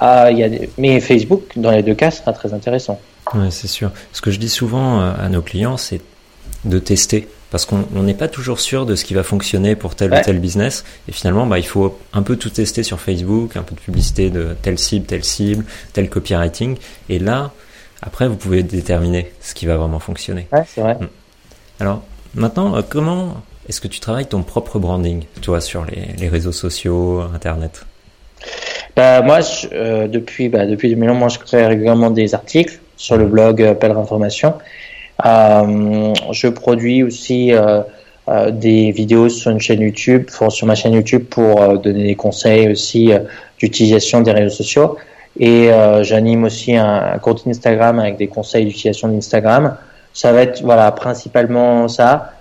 [0.02, 3.00] Euh, y a des- mais Facebook dans les deux cas sera très intéressant.
[3.34, 3.92] Ouais, c'est sûr.
[4.14, 6.00] Ce que je dis souvent euh, à nos clients, c'est
[6.64, 7.28] de tester.
[7.52, 10.20] Parce qu'on on n'est pas toujours sûr de ce qui va fonctionner pour tel Ouais.
[10.20, 10.86] ou tel business.
[11.08, 14.30] Et finalement, bah, il faut un peu tout tester sur Facebook, un peu de publicité
[14.30, 16.78] de telle cible, telle cible, tel copywriting.
[17.10, 17.52] Et là,
[18.02, 20.48] après, vous pouvez déterminer ce qui va vraiment fonctionner.
[20.52, 20.98] Ouais, c'est vrai.
[21.80, 22.02] Alors,
[22.36, 23.36] maintenant, euh, comment
[23.68, 27.86] est-ce que tu travailles ton propre branding, toi, sur les, les réseaux sociaux, Internet?
[28.96, 32.80] Bah, moi, je- euh, depuis bah, depuis 2000 ans, moi, je crée régulièrement des articles
[32.98, 34.54] sur le blog euh, Pèlerin Information.
[35.26, 37.82] Euh, je produis aussi euh,
[38.52, 43.12] des vidéos sur une chaîne YouTube, sur ma chaîne YouTube pour donner des conseils aussi
[43.58, 44.98] d'utilisation des réseaux sociaux.
[45.40, 49.78] Et euh, j'anime aussi un, un compte Instagram avec des conseils d'utilisation d'Instagram.
[50.14, 52.34] Ça va être voilà principalement ça.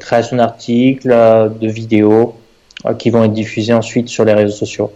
[0.00, 2.34] création d'articles, de vidéos
[2.98, 4.90] qui vont être diffusés ensuite sur les réseaux sociaux.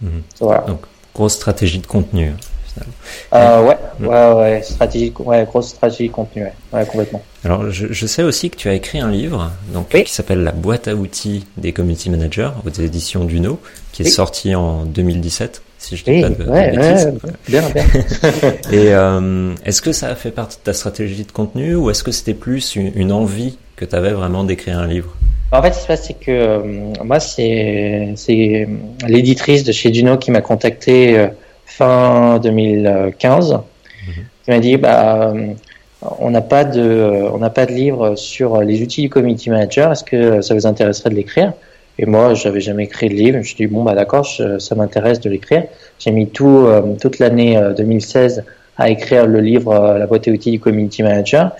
[0.00, 0.22] Mhm.
[0.40, 0.60] Voilà.
[0.68, 0.80] Donc
[1.14, 2.32] grosse stratégie de contenu.
[3.32, 4.06] Euh, ouais, mm.
[4.06, 7.22] ouais, ouais, stratégie, ouais, grosse stratégie de contenu, ouais, complètement.
[7.44, 10.52] Alors, je, je, sais aussi que tu as écrit un livre, donc qui s'appelle La
[10.52, 13.60] boîte à outils des community managers aux éditions Duno,
[13.92, 17.12] qui est sorti en 2017, si je dis pas de, ouais, bêtises.
[17.48, 17.84] bien, bien.
[18.72, 22.04] Et euh, est-ce que ça a fait partie de ta stratégie de contenu, ou est-ce
[22.04, 25.16] que c'était plus une, une envie que tu avais vraiment d'écrire un livre?
[25.52, 26.58] En fait, ce qui se passe, c'est que euh,
[27.02, 28.14] moi, c'est
[29.08, 31.28] l'éditrice de chez Duno qui m'a contacté euh,
[31.64, 33.60] fin 2015, mhm.
[34.44, 35.32] qui m'a dit bah
[36.18, 39.92] on n'a pas de on n'a pas de livre sur les outils du community manager.
[39.92, 41.54] Est-ce que ça vous intéresserait de l'écrire?
[42.02, 43.34] Et moi, j'avais jamais écrit de livre.
[43.34, 45.64] Je me suis dit bon bah d'accord, ça m'intéresse de l'écrire.
[45.98, 48.42] J'ai mis tout euh, toute l'année 2016
[48.78, 51.52] à écrire le livre La boîte et outils du community manager.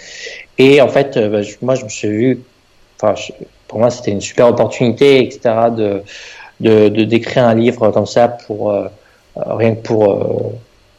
[0.56, 2.40] Et en fait, bah, moi, je me suis vu,
[3.00, 3.14] enfin,
[3.68, 5.40] pour moi, c'était une super opportunité, etc.,
[5.76, 6.02] de,
[6.60, 8.88] de, d'écrire un livre comme ça pour euh,
[9.36, 10.52] rien que pour euh,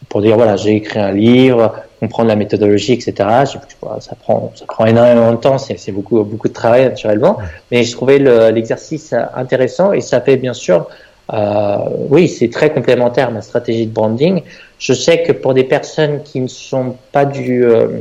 [0.09, 3.13] pour dire voilà, j'ai écrit un livre, comprendre la méthodologie, etc.
[3.45, 7.37] ça prend ça prend énormément de temps, c'est, beaucoup beaucoup de travail naturellement,
[7.71, 8.19] mais je trouvais
[8.51, 10.87] l'exercice intéressant et ça fait bien sûr
[11.33, 11.77] euh,
[12.09, 14.43] oui, c'est très complémentaire à ma stratégie de branding.
[14.79, 17.99] Je sais que pour des personnes qui ne sont pas du, euh,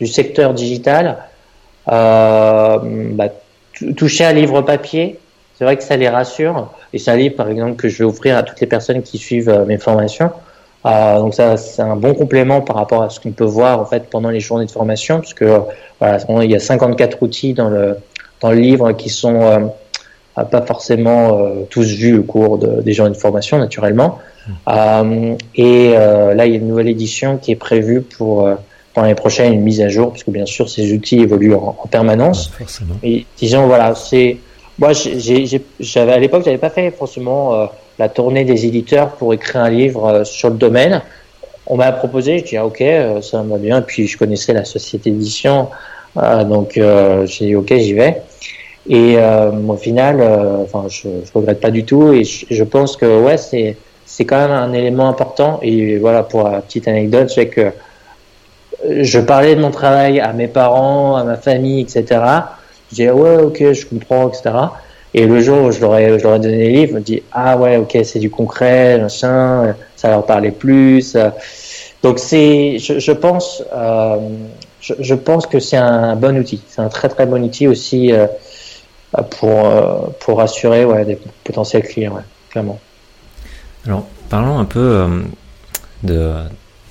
[0.00, 1.18] du secteur digital,
[1.88, 2.78] euh,
[3.12, 3.28] bah,
[3.96, 5.18] toucher un livre papier,
[5.56, 6.72] c'est vrai que ça les rassure.
[6.92, 9.18] Et c'est un livre, par exemple, que je vais offrir à toutes les personnes qui
[9.18, 10.30] suivent mes formations.
[10.86, 13.84] Euh, donc ça, c'est un bon complément par rapport à ce qu'on peut voir en
[13.84, 15.60] fait pendant les journées de formation, parce que
[15.98, 17.96] voilà, il y a 54 outils dans le
[18.40, 22.94] dans le livre qui sont euh, pas forcément euh, tous vus au cours de, des
[22.94, 24.18] journées de formation, naturellement.
[24.66, 25.36] Mmh.
[25.54, 28.48] et là, il y a une nouvelle édition qui est prévue pour
[28.92, 31.86] pour l'année prochaine une mise à jour, parce que bien sûr ces outils évoluent en,
[31.90, 32.50] permanence.
[33.02, 34.38] et disons voilà, c'est
[34.78, 37.66] moi j'avais à l'époque j'avais pas fait forcément euh,
[38.00, 41.02] la tournée des éditeurs pour écrire un livre euh, sur le domaine.
[41.66, 44.64] On m'a proposé, je dis ah, ok euh, ça va bien, puis je connaissais la
[44.64, 45.68] société d'édition,
[46.16, 48.22] donc j'ai dit ok j'y vais.
[48.88, 49.16] Et
[49.68, 50.16] au final,
[50.64, 54.38] enfin je, je regrette pas du tout et je, pense que ouais c'est c'est quand
[54.38, 57.70] même un élément important et voilà pour la petite anecdote c'est que
[58.88, 62.04] je parlais de mon travail à mes parents, à ma famille, etc.
[62.88, 64.50] Je disais ouais ok je comprends etc.
[65.12, 67.00] Et le jour où je leur ai, je leur ai donné les livres, je me
[67.00, 71.16] dis ah ouais ok c'est du concret machin, ça leur parlait plus.
[72.02, 74.16] Donc c'est je, pense euh,
[74.80, 78.12] je, pense que c'est un bon outil, c'est un très très bon outil aussi
[79.18, 82.78] euh, pour euh, pour assurer ouais, des potentiels clients clairement.
[83.86, 85.22] Alors parlons un peu euh,
[86.04, 86.32] de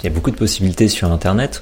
[0.01, 1.61] il y a beaucoup de possibilités sur Internet.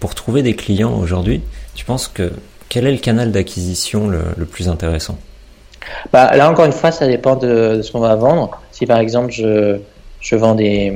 [0.00, 1.42] Pour trouver des clients aujourd'hui,
[1.74, 2.32] tu penses que
[2.68, 5.18] quel est le canal d'acquisition le, plus intéressant?
[6.12, 8.60] Bah, Là, encore une fois, ça dépend de, ce qu'on va vendre.
[8.70, 9.78] Si par exemple, je,
[10.20, 10.92] je vends des,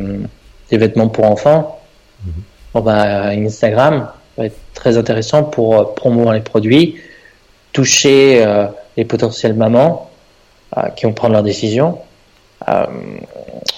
[0.70, 1.79] des vêtements pour enfants,
[2.25, 2.33] mhm.
[2.75, 6.96] bon, bah, Instagram va être très intéressant pour euh, promouvoir les produits,
[7.72, 10.11] toucher euh, les potentielles mamans
[10.77, 11.99] euh, qui vont prendre leurs décisions.
[12.68, 12.87] Euh,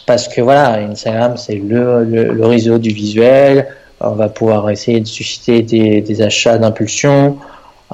[0.07, 3.69] parce que voilà, Instagram, c'est le, le, réseau du visuel.
[4.01, 7.39] On va pouvoir essayer de susciter des, des achats d'impulsion.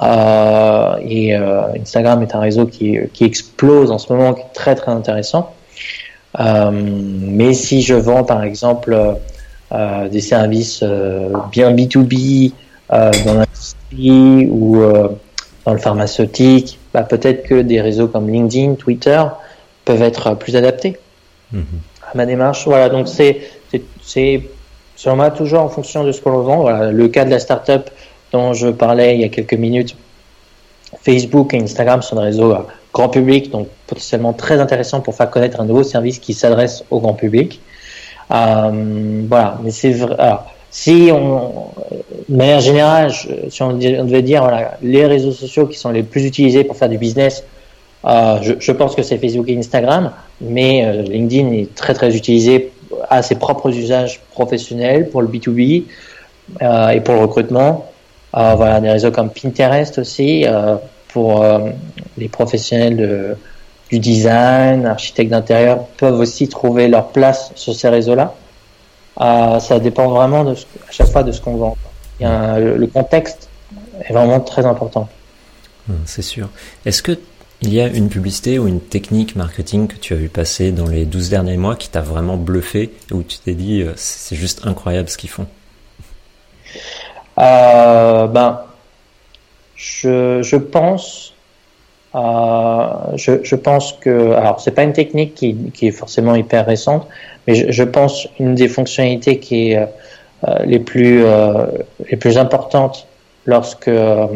[0.03, 4.53] Euh, et euh, Instagram est un réseau qui, qui explose en ce moment, qui est
[4.53, 5.53] très très intéressant.
[6.39, 8.97] Euh, mais si je vends par exemple
[10.11, 10.83] des services
[11.51, 12.51] bien B2B
[12.89, 14.81] dans l'industrie ou
[15.65, 19.21] dans le pharmaceutique, bah, peut-être que des réseaux comme LinkedIn, Twitter
[19.83, 20.97] peuvent être plus adaptés.
[21.53, 21.61] Mm-hmm
[22.15, 22.65] ma démarche.
[22.65, 23.41] Voilà, donc c'est,
[24.95, 26.61] selon moi toujours en fonction de ce qu'on vend.
[26.61, 27.89] Voilà, le cas de la startup
[28.31, 29.95] dont je parlais il y a quelques minutes,
[31.01, 32.55] Facebook et Instagram sont des réseaux
[32.93, 36.99] grand public, donc potentiellement très intéressants pour faire connaître un nouveau service qui s'adresse au
[36.99, 37.59] grand public.
[38.31, 40.17] Euh, voilà, mais c'est vrai.
[40.71, 41.67] Si on,
[42.27, 43.11] de manière générale,
[43.49, 44.49] si on, devait dire
[44.81, 47.43] les réseaux sociaux qui sont les plus utilisés pour faire du business,
[48.05, 52.71] euh, je, pense que c'est Facebook et Instagram, mais euh, LinkedIn est très très utilisé
[53.09, 55.85] à ses propres usages professionnels pour le B2B
[56.61, 57.85] euh, et pour le recrutement.
[58.35, 60.45] Euh, voilà, des réseaux comme Pinterest aussi
[61.09, 61.45] pour
[62.17, 63.37] les professionnels
[63.89, 68.33] du design, architectes d'intérieur peuvent aussi trouver leur place sur ces réseaux-là.
[69.17, 71.77] ça dépend vraiment à chaque fois de ce qu'on vend.
[72.19, 73.47] Le, contexte
[74.03, 75.07] est vraiment très important.
[76.05, 76.49] C'est sûr.
[76.85, 77.17] Est-ce que
[77.61, 80.87] il y a une publicité ou une technique marketing que tu as vu passer dans
[80.87, 84.65] les 12 derniers mois qui t'a vraiment bluffé, où tu t'es dit euh, c'est juste
[84.65, 85.47] incroyable ce qu'ils font?
[86.75, 86.79] euh,
[87.37, 88.59] Ben,
[89.75, 91.33] je, je pense,
[92.15, 96.65] euh, je, je, pense que, alors c'est pas une technique qui, qui, est forcément hyper
[96.65, 97.07] récente,
[97.45, 101.65] mais je, je pense une des fonctionnalités qui est euh, les plus euh,
[102.09, 103.07] les plus importantes
[103.45, 104.27] lorsque euh,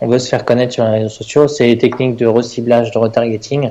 [0.00, 2.98] on veut se faire connaître sur les réseaux sociaux, c'est les techniques de reciblage, de
[2.98, 3.70] retargeting.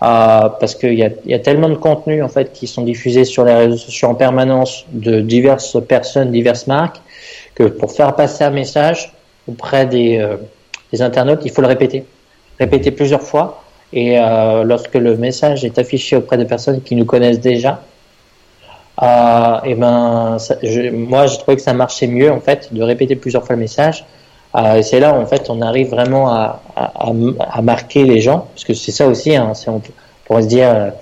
[0.00, 3.24] Euh, parce qu'il y a, y a, tellement de contenus en fait qui sont diffusés
[3.24, 7.00] sur les réseaux sociaux en permanence de diverses personnes, diverses marques,
[7.58, 9.12] que pour faire passer un message
[9.48, 10.36] auprès des, euh,
[10.92, 12.04] des internautes, il faut le répéter,
[12.58, 13.62] répéter plusieurs fois.
[13.92, 17.80] Et euh, lorsque le message est affiché auprès de personnes qui nous connaissent déjà,
[19.02, 23.44] euh, ben, je, moi, j'ai trouvé que ça marchait mieux en fait de répéter plusieurs
[23.44, 24.04] fois le message.
[24.56, 26.62] Euh, et c'est là en fait on arrive vraiment à,
[27.62, 29.36] marquer les gens, parce que c'est ça aussi.
[29.36, 29.82] Hein, on
[30.24, 30.92] pourrait se dire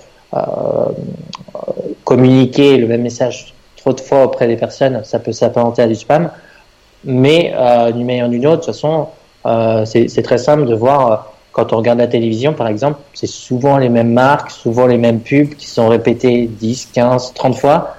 [2.03, 5.95] communiquer le même message trop de fois auprès des personnes, ça peut s'apparenter à du
[5.95, 6.29] spam.
[7.03, 9.07] Mais euh, d'une manière ou d'une autre, de toute façon,
[9.45, 11.15] euh, c'est très simple de voir euh,
[11.51, 15.19] quand on regarde la télévision, par exemple, c'est souvent les mêmes marques, souvent les mêmes
[15.21, 17.95] pubs qui sont répétées 10, 15, 30 fois.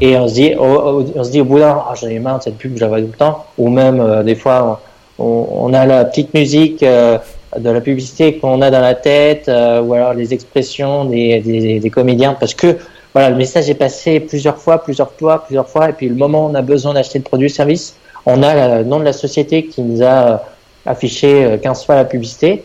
[0.00, 2.38] Et on se dit, oh, on se dit au bout d'un, ah, j'en ai marre
[2.38, 3.44] de cette pub, je la vois tout le temps.
[3.58, 4.80] Ou même, euh, des fois,
[5.18, 7.18] on, on, a la petite musique euh,
[7.58, 11.80] de la publicité qu'on a dans la tête, euh, ou alors les expressions des, des,
[11.80, 12.76] des, comédiens, parce que
[13.12, 16.46] voilà, le message est passé plusieurs fois, plusieurs fois, plusieurs fois, et puis le moment
[16.46, 17.94] où on a besoin d'acheter le produit ou service,
[18.26, 20.42] on a le nom de la société qui nous a
[20.86, 22.64] affiché 15 fois la publicité.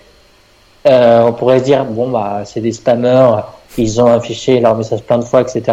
[0.85, 3.41] Euh, on pourrait se dire bon bah c'est des spammers,
[3.77, 5.63] ils ont affiché leur message plein de fois, etc.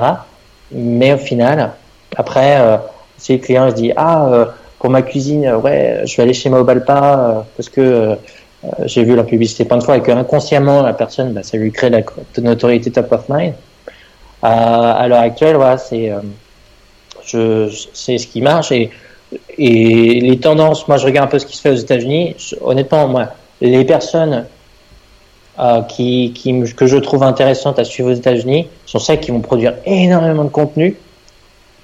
[0.70, 1.72] Mais au final,
[2.16, 2.76] après, euh,
[3.18, 4.46] si le client se dit ah euh,
[4.78, 8.16] pour ma cuisine, ouais, je vais aller chez Mobalpa parce que
[8.84, 11.72] j'ai vu la publicité plein de fois et que inconsciemment la personne, bah, ça lui
[11.72, 12.02] crée la
[12.38, 13.54] notoriété top of mind.
[14.42, 16.12] à l'heure actuelle, voilà, c'est
[17.24, 18.90] c'est ce qui marche et
[19.58, 22.36] et les tendances, moi je regarde un peu ce qui se fait aux États-Unis.
[22.60, 23.28] Honnêtement, moi,
[23.60, 24.46] les personnes
[25.58, 26.32] euh, qui,
[26.76, 30.48] que je trouve intéressantes à suivre aux États-Unis sont celles qui vont produire énormément de
[30.48, 30.96] contenu,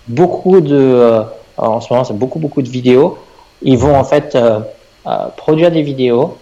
[0.09, 1.23] beaucoup de, euh,
[1.57, 3.19] en ce moment c'est beaucoup beaucoup de vidéos.
[3.63, 4.61] Ils vont en fait euh,
[5.07, 6.37] euh produire des vidéos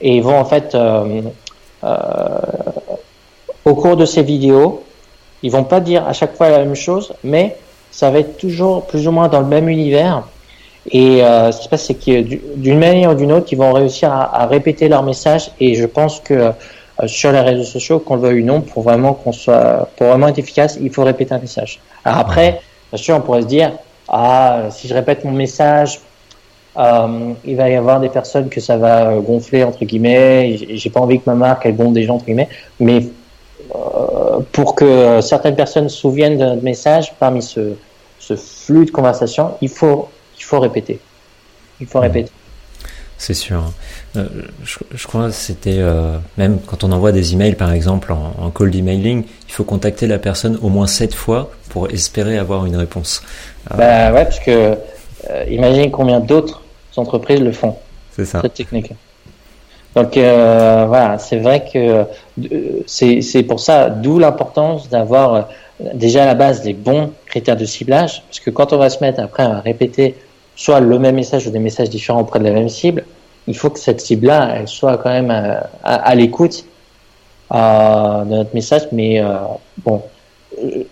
[0.00, 0.76] et ils vont en fait
[3.64, 4.84] au cours de ces vidéos,
[5.42, 7.56] ils vont pas dire à chaque fois la même chose, mais
[7.96, 10.22] ça va être toujours plus ou moins dans le même univers.
[10.90, 12.20] Et euh, ce qui se passe, c'est que
[12.56, 15.50] d'une manière ou d'une autre, ils vont réussir à, répéter leur message.
[15.60, 16.52] Et je pense que euh,
[17.06, 20.28] sur les réseaux sociaux, qu'on le veuille ou non, pour vraiment qu'on soit, pour vraiment
[20.28, 21.80] être efficace, il faut répéter un message.
[22.04, 22.60] Alors après,
[22.92, 23.72] bien sûr, on pourrait se dire,
[24.10, 25.98] ah, si je répète mon message,
[26.76, 30.58] euh, il va y avoir des personnes que ça va gonfler entre guillemets.
[30.68, 33.06] J'ai pas envie que ma marque elle gonfle des gens entre guillemets, mais
[34.52, 37.74] pour que certaines personnes se souviennent de notre message parmi ce,
[38.26, 40.08] ce flux de conversation, il faut,
[40.38, 40.98] il faut répéter.
[41.80, 42.32] Il faut répéter.
[43.18, 43.62] C'est sûr.
[44.16, 44.26] Euh,
[44.64, 48.34] je, je, crois que c'était euh, même quand on envoie des emails, par exemple, en,
[48.38, 52.66] en call d'emailing, il faut contacter la personne au moins sept fois pour espérer avoir
[52.66, 53.22] une réponse.
[53.70, 53.76] Euh...
[53.76, 54.76] Bah ouais, parce que
[55.30, 56.62] euh, imagine combien d'autres
[56.96, 57.76] entreprises le font.
[58.14, 58.40] C'est ça.
[58.42, 58.92] Cette technique.
[59.94, 62.04] Donc voilà, c'est vrai que
[62.86, 65.48] c'est pour ça, d'où l'importance d'avoir
[65.80, 69.02] déjà à la base des bons critères de ciblage, parce que quand on va se
[69.02, 70.14] mettre après à répéter
[70.54, 73.04] soit le même message ou des messages différents auprès de la même cible,
[73.46, 76.64] il faut que cette cible-là, elle soit quand même à, à, l'écoute
[77.52, 78.88] euh, de notre message.
[78.90, 79.36] Mais euh,
[79.78, 80.02] bon,
[80.58, 80.84] euh,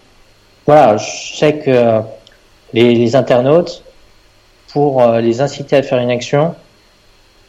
[0.66, 2.00] voilà, je sais que
[2.72, 3.82] les, les internautes,
[4.74, 6.52] pour euh, les inciter à faire une action,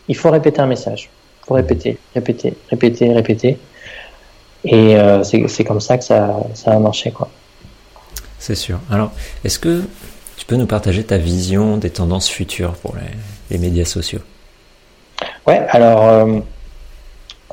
[0.07, 1.09] il faut répéter un message.
[1.41, 3.57] Il faut répéter, répéter, répéter, répéter.
[4.65, 7.11] Et euh, c'est comme ça que ça, ça a marché.
[7.11, 7.29] quoi.
[8.39, 8.79] C'est sûr.
[8.91, 9.11] Alors,
[9.43, 9.83] est-ce que
[10.37, 13.11] tu peux nous partager ta vision des tendances futures pour les,
[13.51, 14.19] les médias sociaux?
[15.47, 16.39] Ouais, alors, euh,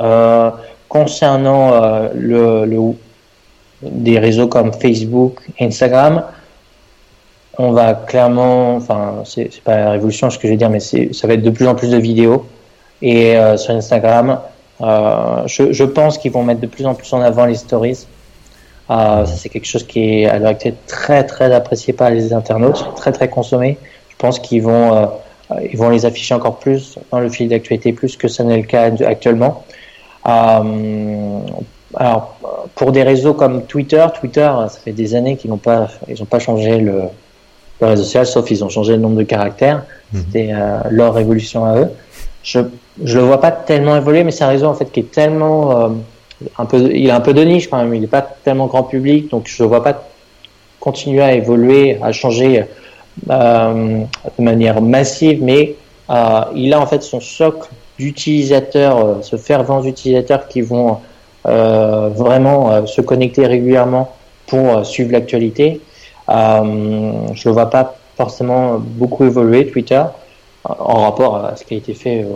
[0.01, 0.51] euh,
[0.89, 2.79] concernant le, le,
[3.83, 6.25] des réseaux comme Facebook, Instagram,
[7.59, 11.27] on va clairement, enfin, c'est pas la révolution ce que je vais dire, mais ça
[11.27, 12.47] va être de plus en plus de vidéos.
[13.03, 14.41] Et sur Instagram,
[14.83, 18.07] je, je, pense qu'ils vont mettre de plus en plus en avant les stories.
[18.91, 22.33] Euh, ça c'est quelque chose qui est à l'heure actuelle très très apprécié par les
[22.33, 23.79] internautes, très très consommé.
[24.11, 25.07] Je pense qu'ils vont euh,
[25.71, 28.65] ils vont les afficher encore plus dans le fil d'actualité plus que ce n'est le
[28.65, 29.65] cas actuellement.
[30.27, 31.41] Euh,
[31.95, 32.37] alors
[32.75, 36.27] pour des réseaux comme Twitter, Twitter ça fait des années qu'ils n'ont pas ils n'ont
[36.27, 37.03] pas changé le,
[37.81, 39.85] le réseau social sauf ils ont changé le nombre de caractères.
[40.13, 40.19] Mmh.
[40.19, 41.89] C'était euh, leur révolution à eux.
[42.43, 42.61] Je
[43.03, 45.71] je le vois pas tellement évoluer, mais c'est un réseau en fait qui est tellement
[45.71, 45.89] euh,
[46.59, 47.95] un peu, il a un peu de niche quand même.
[47.95, 50.03] Il n'est pas tellement grand public, donc je ne vois pas
[50.81, 52.65] continuer à évoluer, à changer
[53.31, 54.01] euh,
[54.39, 55.43] de manière massive.
[55.43, 55.77] Mais
[56.55, 60.99] il a en fait son socle d'utilisateurs, ce fervent d'utilisateurs qui vont
[61.45, 64.15] vraiment se connecter régulièrement
[64.47, 65.81] pour suivre l'actualité.
[66.29, 70.03] je le vois pas forcément beaucoup évoluer Twitter
[70.65, 72.27] en rapport à ce qui a été fait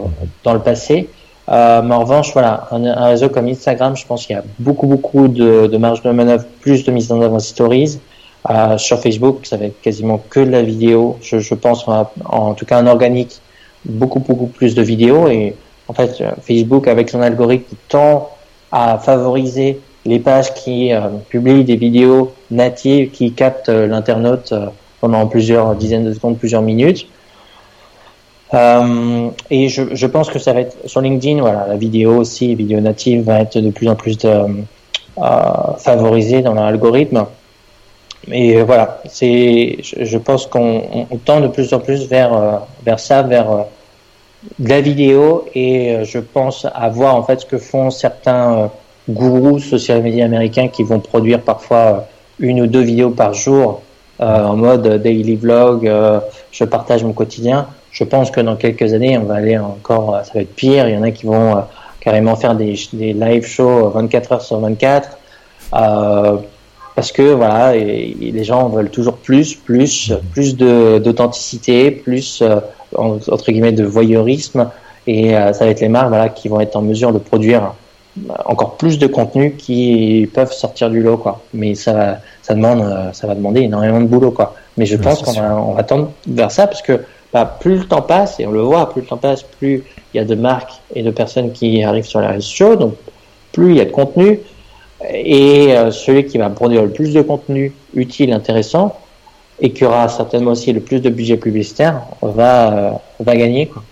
[0.45, 1.09] dans le passé.
[1.49, 4.87] Euh, mais en revanche, voilà, un, réseau comme Instagram, je pense qu'il y a beaucoup,
[4.87, 8.01] beaucoup de, de marge de manœuvre, plus de mise en avant stories.
[8.51, 11.18] Euh, sur Facebook, ça va être quasiment que de la vidéo.
[11.20, 13.41] Je, je pense, en, tout cas, en organique,
[13.85, 15.29] beaucoup, beaucoup plus de vidéos.
[15.29, 15.55] Et
[15.89, 18.31] en fait, Facebook, avec son algorithme, tend
[18.72, 24.66] à favoriser les pages qui euh, publient des vidéos natives qui captent euh, l'internaute euh,
[25.01, 27.07] pendant plusieurs dizaines de secondes, plusieurs minutes.
[28.55, 32.81] Euh, et je, pense que ça va être sur LinkedIn, voilà, la vidéo aussi, vidéo
[32.81, 37.27] native va être de plus en plus de, euh, favorisée dans l'algorithme.
[38.29, 43.23] Mais voilà, c'est, je, pense qu'on tend de plus en plus vers euh, vers ça,
[43.23, 43.63] vers euh,
[44.59, 48.71] de la vidéo, et euh, je pense à voir en fait ce que font certains
[49.09, 52.07] gourous social media américains qui vont produire parfois
[52.41, 53.83] une ou deux vidéos par jour
[54.19, 55.91] en mode daily vlog,
[56.51, 60.33] je partage mon quotidien je pense que dans quelques années, on va aller encore, ça
[60.35, 60.87] va être pire.
[60.87, 61.61] Il y en a qui vont euh,
[61.99, 65.17] carrément faire des, des live shows 24 heures sur 24.
[65.75, 66.37] Euh,
[66.95, 72.61] parce que voilà, et, et les gens veulent toujours plus, plus, plus d'authenticité, plus euh,
[72.97, 74.69] entre guillemets de voyeurisme,
[75.07, 77.73] et euh, ça va être les marques voilà qui vont être en mesure de produire
[78.45, 81.41] encore plus de contenu qui peuvent sortir du lot quoi.
[81.55, 82.85] Mais ça va, ça demande,
[83.15, 84.55] ça va demander énormément de boulot quoi.
[84.77, 87.01] Mais je pense qu'on va, on va tendre vers ça parce que
[87.45, 89.84] plus le temps passe, et on le voit, plus le temps passe, plus
[90.14, 92.95] il y a de marques et de personnes qui arrivent sur les réseaux sociaux, donc
[93.53, 94.41] plus il y a de contenu,
[95.09, 98.97] et euh, celui qui va produire le plus de contenu utile, intéressant,
[99.61, 103.66] et qui aura certainement aussi le plus de budget publicitaire, va, euh, va gagner.
[103.66, 103.82] Quoi.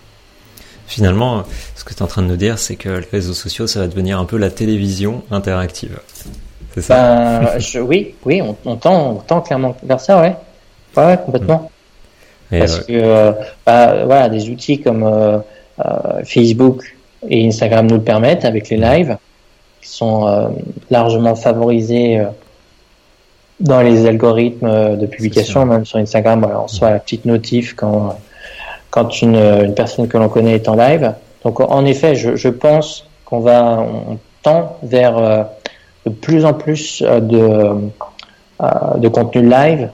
[0.87, 1.43] Finalement,
[1.75, 3.79] ce que tu es en train de nous dire, c'est que les réseaux sociaux, ça
[3.79, 5.99] va devenir un peu la télévision interactive.
[6.73, 7.39] C'est ça?
[7.39, 10.35] Ben, je, Oui, oui, on, on, tend, on tend clairement vers ça, ouais.
[10.95, 11.71] Ouais, complètement.
[12.51, 13.31] Et Parce que euh,
[13.65, 15.37] bah, voilà, des outils comme euh,
[15.83, 16.95] euh, Facebook
[17.27, 19.17] et Instagram nous le permettent avec les lives,
[19.81, 20.53] qui sont
[20.91, 22.21] largement favorisés
[23.59, 26.47] dans les algorithmes de publication, même sur Instagram.
[26.55, 28.17] On reçoit la petite notif quand
[28.91, 31.13] quand une, une personne que l'on connaît est en live.
[31.43, 35.47] Donc en effet, je, je pense qu'on va on tend vers
[36.05, 37.89] de plus en plus de
[38.59, 39.89] de contenu live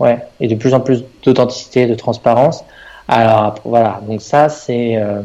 [0.00, 2.64] ouais, et de plus en plus d'authenticité, de transparence.
[3.06, 5.22] Alors voilà, donc ça c'est, euh,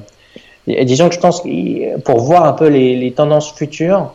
[0.83, 1.41] disons que je pense
[2.03, 4.11] pour voir un peu les, les tendances futures,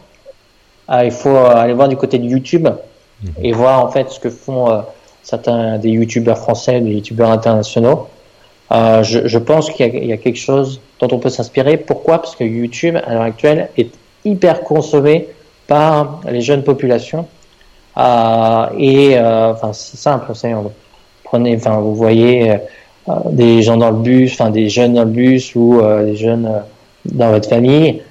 [0.91, 3.29] euh, il faut aller voir du côté de YouTube mmh.
[3.43, 4.81] et voir en fait ce que font euh,
[5.23, 8.09] certains des YouTubeurs français, des YouTubeurs internationaux.
[8.73, 11.77] Je, je, pense qu'il y, y, a quelque chose dont on peut s'inspirer.
[11.77, 12.19] Pourquoi?
[12.19, 13.91] Parce que YouTube à l'heure actuelle est
[14.25, 15.27] hyper consommé
[15.67, 17.27] par les jeunes populations
[17.97, 20.55] et euh, enfin c'est simple, c'est
[21.25, 25.11] prenez, enfin vous voyez euh, des gens dans le bus, enfin des jeunes dans le
[25.11, 26.63] bus ou des jeunes
[27.05, 28.03] dans votre famille.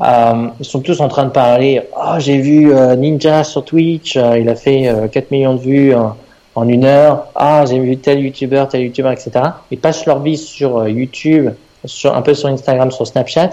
[0.00, 1.82] Euh, ils sont tous en train de parler.
[1.94, 5.94] Oh, j'ai vu euh, Ninja sur Twitch, euh, il a fait 4 millions de vues
[5.94, 7.26] en, une heure.
[7.34, 9.30] Ah, j'ai vu tel YouTuber, tel YouTuber, etc.
[9.70, 11.50] Ils passent leur vie sur YouTube,
[11.84, 13.50] sur, un peu sur Instagram, sur Snapchat.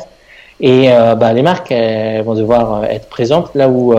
[0.60, 3.94] Et bah, les marques elles vont devoir être présentes là où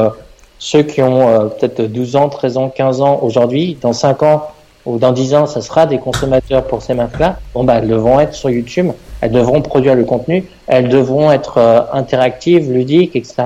[0.58, 4.48] ceux qui ont euh, peut-être 12 ans, 13 ans, 15 ans aujourd'hui, dans 5 ans
[4.86, 7.38] ou dans 10 ans, ça sera des consommateurs pour ces marques-là.
[7.54, 8.90] Bon, bah, elles devront être sur YouTube,
[9.20, 13.44] elles devront produire le contenu, elles devront être euh, interactives, ludiques, etc.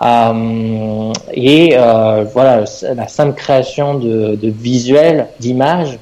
[0.00, 2.64] Et euh, voilà,
[2.94, 5.98] la simple création de, visuels, d'images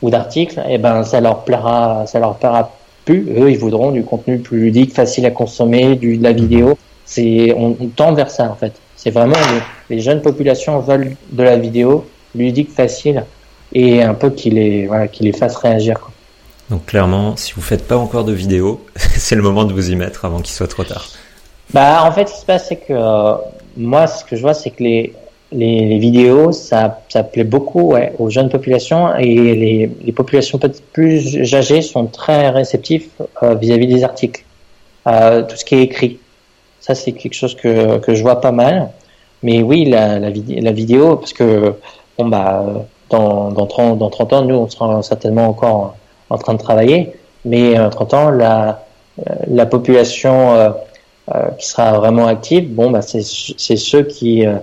[0.00, 2.70] ou d'articles, et eh ben, ça leur plaira, ça leur plaira
[3.04, 3.28] plus.
[3.36, 6.78] Eux, ils voudront du contenu plus ludique, facile à consommer, de la vidéo.
[7.04, 8.72] C'est, on tend vers ça en fait.
[9.02, 9.32] C'est vraiment
[9.88, 13.24] les, les, jeunes populations veulent de la vidéo ludique, facile
[13.72, 15.98] et un peu qui les, voilà, qui les fasse réagir.
[15.98, 16.10] Quoi.
[16.68, 19.96] Donc clairement, si vous faites pas encore de vidéo, c'est le moment de vous y
[19.96, 21.06] mettre avant qu'il soit trop tard.
[21.72, 23.36] Bah en fait, ce qui se passe, c'est que euh,
[23.78, 25.14] moi, ce que je vois, c'est que les,
[25.50, 30.58] les, les, vidéos, ça, ça plaît beaucoup ouais, aux jeunes populations et les, les populations
[30.58, 33.08] peut-être plus âgées sont très réceptifs
[33.42, 34.44] euh, vis-à-vis -vis des articles,
[35.06, 36.18] euh, tout ce qui est écrit.
[36.90, 38.90] Ça, c'est quelque chose que, que je vois pas mal.
[39.44, 41.74] Mais oui, la, la, vidéo, parce que
[42.18, 42.64] bon bah
[43.10, 45.94] dans, dans, 30, dans 30 ans, nous, on sera certainement encore
[46.30, 47.12] en train de travailler.
[47.44, 48.84] Mais en 30 ans, la,
[49.46, 50.70] la population euh,
[51.32, 54.56] euh, qui sera vraiment active, bon, bah, c'est ceux qui, euh,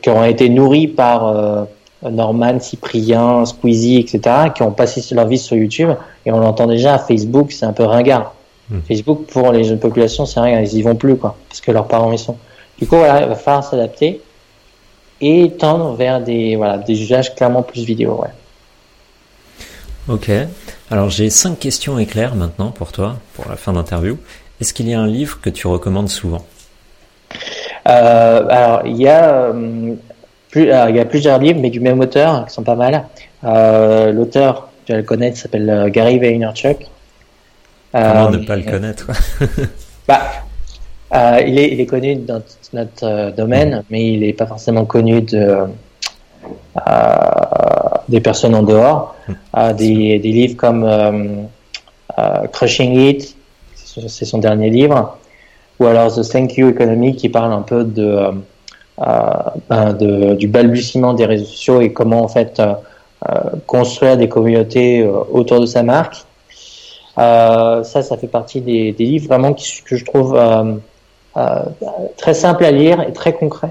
[0.00, 1.66] qui auront été nourris par
[2.08, 5.90] Norman, Cyprien, Squeezie, etc., qui ont passé leur vie sur YouTube,
[6.24, 8.34] et on l'entend déjà, Facebook, c'est un peu ringard.
[8.70, 8.80] Hmm.
[8.86, 11.88] Facebook, pour les jeunes populations, c'est rien, ils y vont plus, quoi, parce que leurs
[11.88, 12.36] parents y sont.
[12.78, 14.20] Du coup, voilà, il va falloir s'adapter
[15.20, 18.30] et tendre vers des, voilà, des usages clairement plus vidéo, ouais.
[20.08, 20.30] Ok.
[20.90, 24.18] Alors, j'ai cinq questions éclairs maintenant pour toi, pour la fin d'interview.
[24.60, 26.44] Est-ce qu'il y a un livre que tu recommandes souvent?
[27.88, 29.94] Euh, Alors, il y a euh,
[30.50, 33.04] plus, il y a plusieurs livres, mais du même auteur, qui sont pas mal.
[33.44, 36.86] Euh, L'auteur, tu vas le connaître, s'appelle Gary Vaynerchuk.
[37.92, 39.06] Comment euh, ne pas le connaître?
[40.08, 40.22] Bah,
[41.14, 44.84] euh, il, est, il est connu dans notre euh, domaine, mais il n'est pas forcément
[44.84, 45.66] connu de,
[48.08, 49.14] des personnes en dehors.
[49.28, 49.72] Hmm.
[49.76, 51.48] des, des livres comme
[52.52, 53.36] Crushing It,
[53.76, 55.16] c'est son dernier livre,
[55.78, 58.32] ou alors The Thank You Economy qui parle un peu de
[59.70, 62.74] ben, de, du balbutiement des réseaux sociaux et comment en fait euh,
[63.28, 63.34] euh,
[63.66, 66.24] construire des communautés euh, autour de sa marque.
[67.20, 70.38] Ça, ça fait partie des, livres vraiment que je trouve
[72.16, 73.70] très simple à lire et très concret.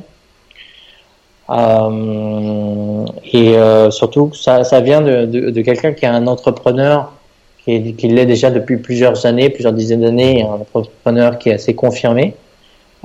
[1.50, 7.12] Euh, et euh, surtout, ça, vient de, quelqu'un qui est un entrepreneur,
[7.64, 12.36] qui, l'est déjà depuis plusieurs années, plusieurs dizaines d'années, un entrepreneur qui est assez confirmé,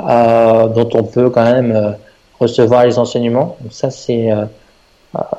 [0.01, 1.97] euh, dont on peut quand même
[2.39, 3.57] recevoir les enseignements.
[3.61, 4.47] Donc ça, c'est, euh, euh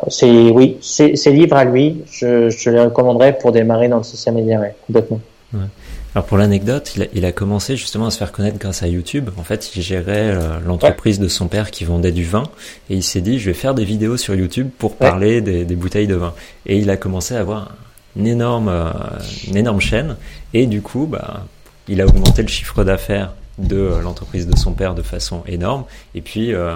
[0.07, 4.36] c'est oui, c'est livres à lui, je, je les recommanderais pour démarrer dans le social
[4.36, 5.19] media, ouais, complètement.
[5.53, 5.65] Ouais.
[6.15, 8.88] Alors pour l'anecdote, il a, il a, commencé justement à se faire connaître grâce à
[8.88, 9.30] YouTube.
[9.38, 11.23] En fait, il gérait euh, l'entreprise ouais.
[11.23, 12.43] de son père qui vendait du vin
[12.89, 15.76] et il s'est dit je vais faire des vidéos sur YouTube pour parler des, des,
[15.76, 16.34] bouteilles de vin.
[16.65, 17.76] Et il a commencé à avoir
[18.15, 18.91] une énorme, euh,
[19.47, 20.15] une énorme chaîne
[20.53, 21.45] et du coup, bah,
[21.89, 25.84] il a augmenté le chiffre d'affaires de l'entreprise de son père de façon énorme.
[26.13, 26.76] Et puis, euh,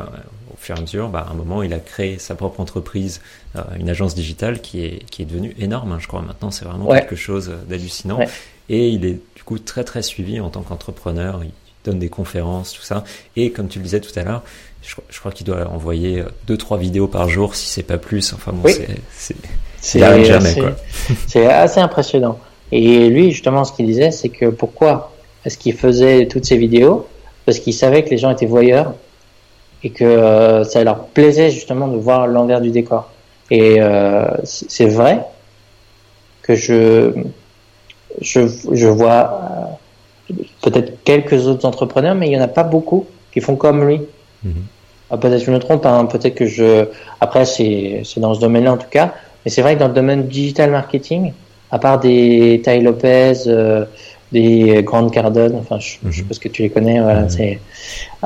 [0.60, 3.22] fur et à mesure, bah, à un moment, il a créé sa propre entreprise,
[3.56, 6.22] euh, une agence digitale qui est, qui est devenue énorme, hein, je crois.
[6.22, 7.00] Maintenant, c'est vraiment ouais.
[7.00, 8.20] quelque chose d'hallucinant.
[8.20, 8.30] Ouais.
[8.70, 11.42] Et il est du coup très très suivi en tant qu'entrepreneur.
[11.44, 11.52] Il
[11.84, 13.04] donne des conférences, tout ça.
[13.36, 14.44] Et comme tu le disais tout à l'heure,
[14.84, 18.34] je, je, crois qu'il doit envoyer deux trois vidéos par jour, si c'est pas plus.
[18.34, 18.74] Enfin bon, oui.
[19.12, 19.36] c'est
[19.82, 20.56] c'est jamais.
[21.28, 22.40] C'est assez impressionnant.
[22.72, 25.14] Et lui, justement, ce qu'il disait, c'est que pourquoi
[25.46, 27.08] est-ce qu'il faisait toutes ces vidéos?
[27.46, 28.94] Parce qu'il savait que les gens étaient voyeurs
[29.84, 33.10] et que euh, ça leur plaisait justement de voir l'envers du décor.
[33.52, 35.22] Et euh, c'est vrai
[36.42, 37.14] que je,
[38.22, 39.78] je, je vois
[40.32, 43.88] euh, peut-être quelques autres entrepreneurs, mais il n'y en a pas beaucoup qui font comme
[43.88, 44.02] lui.
[44.44, 45.20] Mm -hmm.
[45.20, 46.86] peut-être je me trompe, hein, peut-être que je...
[47.20, 49.08] Après, c'est dans ce domaine-là en tout cas,
[49.42, 51.34] mais c'est vrai que dans le domaine digital marketing,
[51.72, 53.86] à part des Ty Lopez, euh,
[54.32, 56.12] des grandes Cardone, enfin je, mm -hmm.
[56.12, 57.38] je sais pas ce que tu les connais, voilà, mm -hmm.
[57.38, 57.54] c'est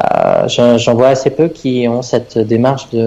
[0.04, 3.06] euh, j'en vois assez peu qui ont cette démarche de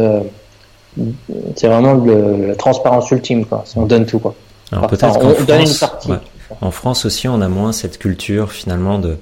[1.57, 4.35] c'est vraiment le, la transparence ultime quoi, on donne tout quoi.
[4.73, 6.11] Alors peut-être on, on donne une partie.
[6.11, 6.19] Ouais.
[6.61, 9.13] En France aussi, on a moins cette culture finalement de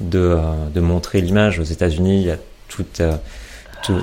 [0.00, 0.38] de, euh,
[0.74, 1.54] de montrer l'image.
[1.62, 3.12] Aux États-Unis, il y a toute euh,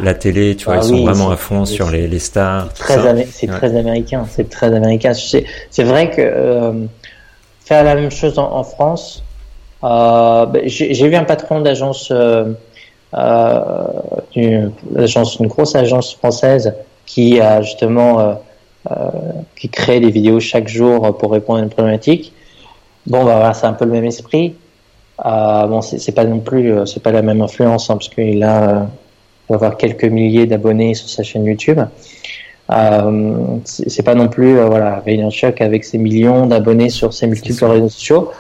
[0.04, 2.68] la télé, tu vois, ah ils oui, sont vraiment à fond sur les, les stars.
[2.74, 3.26] C'est très, ouais.
[3.58, 5.14] très américain, c'est très américain.
[5.14, 6.74] C'est vrai que euh,
[7.70, 9.24] faire la même chose en, France.
[9.84, 12.54] Euh, ben, J'ai vu un patron d'agence, euh,
[13.14, 13.88] euh,
[14.36, 14.72] une,
[15.42, 16.74] grosse agence française
[17.06, 18.38] qui a justement
[18.90, 18.96] euh,
[19.56, 22.34] qui crée des vidéos chaque jour pour répondre à une problématique.
[23.06, 24.56] Bon, bah voilà, c'est un peu le même esprit.
[25.24, 28.88] Bon, c'est pas non plus, c'est pas la même influence, hein, parce qu'il a,
[29.48, 31.80] il avoir quelques milliers d'abonnés sur sa chaîne YouTube.
[32.72, 37.66] Euh, c'est pas non plus euh, voilà Vaynerchuk avec ses millions d'abonnés sur ses multiples
[37.66, 38.32] réseaux sociaux.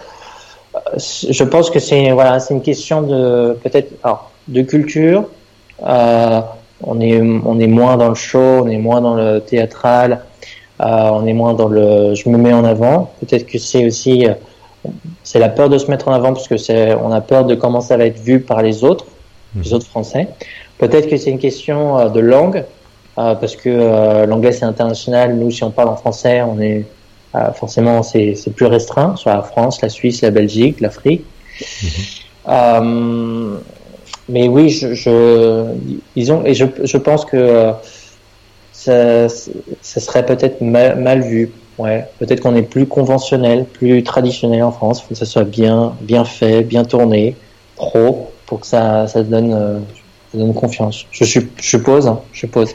[0.75, 3.91] Euh, je pense que c'est voilà c'est une question de peut-être
[4.47, 5.25] de culture.
[5.83, 6.41] Euh,
[6.83, 10.21] on est on est moins dans le show, on est moins dans le théâtral,
[10.79, 13.11] on est moins dans le je me mets en avant.
[13.21, 14.27] Peut-être que c'est aussi
[15.23, 17.55] c'est la peur de se mettre en avant parce que c'est on a peur de
[17.55, 19.05] comment ça va être vu par les autres,
[19.55, 20.27] les autres Français.
[20.77, 22.63] Peut-être que c'est une question de langue
[23.39, 25.35] parce que euh, l'anglais c'est international.
[25.35, 26.85] Nous, si on parle en français, on est
[27.35, 31.25] euh, forcément c'est plus restreint sur la France, la Suisse, la Belgique, l'Afrique.
[31.83, 31.87] Mm
[32.45, 33.57] -hmm.
[34.33, 35.15] mais oui, je, je,
[36.15, 37.41] disons et je, je pense que
[38.71, 39.27] ça,
[39.89, 41.43] ça serait peut-être mal, mal, vu.
[41.83, 44.95] Ouais, peut-être qu'on est plus conventionnel, plus traditionnel en France.
[44.99, 45.77] Il faut que ça soit bien,
[46.11, 47.23] bien fait, bien tourné,
[47.75, 48.05] pro,
[48.47, 49.51] pour que ça, ça donne,
[50.29, 50.97] ça donne confiance.
[51.17, 51.39] Je, je
[51.73, 52.71] suppose, hein, je suppose.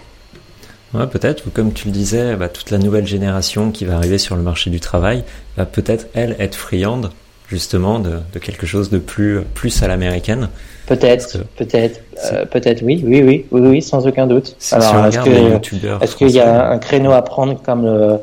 [0.94, 4.18] Ouais, peut-être, ou comme tu le disais, bah, toute la nouvelle génération qui va arriver
[4.18, 5.24] sur le marché du travail
[5.56, 7.10] va peut-être, elle, être friande
[7.48, 10.48] justement de, quelque chose de plus plus à l'américaine.
[10.86, 12.00] Peut-être, peut-être,
[12.32, 14.56] euh, peut-être, oui, oui, oui, oui, oui, sans aucun doute.
[14.70, 18.18] Alors, est-ce qu'il y a un créneau à prendre comme le,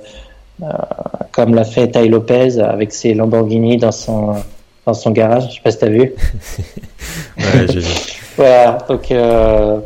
[0.63, 0.67] euh,
[1.31, 4.35] comme l'a fait Tai Lopez avec ses Lamborghini dans son
[4.85, 5.49] dans son garage?
[5.49, 5.99] Je sais pas si t'as vu.
[7.37, 7.93] ouais, j'ai vu.
[8.37, 9.11] voilà, donc.
[9.11, 9.79] Euh,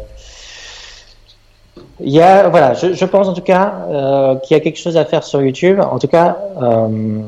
[2.02, 4.80] il y a, voilà, je, je pense en tout cas euh, qu'il y a quelque
[4.80, 5.80] chose à faire sur YouTube.
[5.80, 7.22] En tout cas, euh,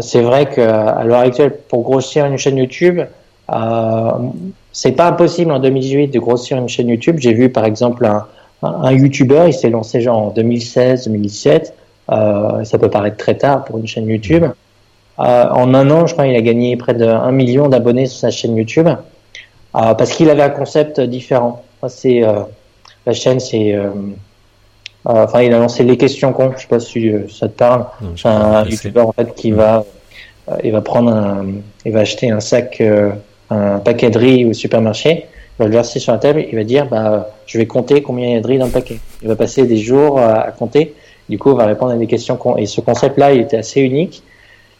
[0.00, 3.00] c'est vrai qu'à l'heure actuelle, pour grossir une chaîne YouTube,
[3.52, 4.10] euh,
[4.72, 7.16] c'est pas impossible en 2018 de grossir une chaîne YouTube.
[7.18, 8.26] J'ai vu par exemple un,
[8.62, 11.74] un, YouTuber, il s'est lancé genre en 2016, 2017.
[12.10, 14.44] Euh, ça peut paraître très tard pour une chaîne YouTube.
[15.18, 18.20] Euh, en un an, je crois, il a gagné près de 1 million d'abonnés sur
[18.20, 18.96] sa chaîne YouTube euh,
[19.94, 21.62] parce qu'il avait un concept différent.
[21.88, 22.22] C'est
[23.06, 23.76] la chaîne, c'est
[25.04, 26.52] enfin, il a lancé les questions cons.
[26.56, 27.86] Je sais pas si ça te parle.
[28.16, 29.84] C'est un YouTuber en fait qui va,
[30.62, 31.46] il va prendre un,
[31.84, 32.82] il va acheter un sac
[33.50, 35.26] un paquet de riz au supermarché,
[35.58, 38.28] il va le verser sur la table, il va dire bah, je vais compter combien
[38.28, 38.98] il y a de riz dans le paquet.
[39.22, 40.94] Il va passer des jours à, compter,
[41.28, 42.38] du coup, il va répondre à des questions.
[42.56, 44.22] Et ce concept-là, il était assez unique.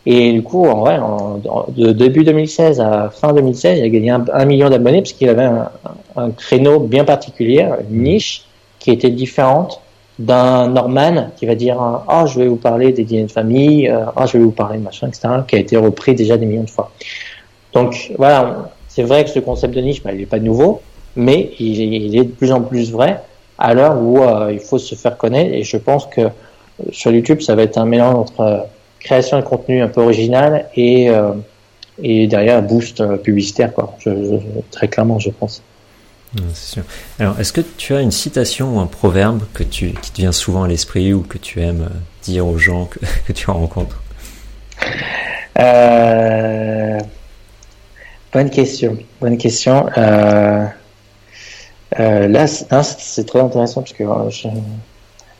[0.06, 0.98] Et du coup, en vrai,
[1.76, 5.48] de début 2016 à fin 2016, il a gagné un, million d'abonnés parce qu'il avait
[6.16, 8.44] un, créneau bien particulier, une niche
[8.78, 9.80] qui était différente
[10.18, 14.26] d'un Norman qui va dire ah je vais vous parler des dîners de famille, ah
[14.26, 15.28] je vais vous parler de machin, etc.
[15.46, 16.90] qui a été repris déjà des millions de fois.
[17.72, 20.80] Donc voilà, c'est vrai que ce concept de niche, bah, il n'est pas nouveau,
[21.16, 23.20] mais il est, de plus en plus vrai
[23.58, 25.52] à l'heure où euh, il faut se faire connaître.
[25.54, 26.28] Et je pense que euh,
[26.90, 28.58] sur YouTube, ça va être un mélange entre euh,
[29.00, 31.08] création de contenu un peu original et,
[32.02, 33.96] et derrière un boost publicitaire, quoi.
[34.70, 35.62] très clairement, je pense.
[36.54, 36.82] C'est sûr.
[37.18, 40.32] Alors, est-ce que tu as une citation ou un proverbe que tu, qui te vient
[40.32, 41.88] souvent à l'esprit ou que tu aimes
[42.22, 44.02] dire aux gens que, que tu rencontres?
[45.58, 47.00] Euh...
[48.32, 48.96] Bonne question.
[49.20, 49.86] Bonne question.
[49.98, 50.64] Euh,
[51.98, 54.30] euh, là, c'est très intéressant parce que euh,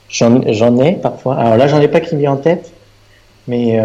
[0.09, 1.37] j'en ai parfois.
[1.37, 2.73] Alors là, j'en ai pas qui me vient en tête,
[3.51, 3.79] mais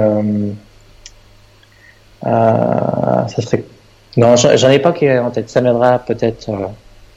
[2.23, 3.63] ça serait.
[4.17, 5.49] Non, j'en ai pas qui est en tête.
[5.49, 6.49] Ça m'aidera peut-être,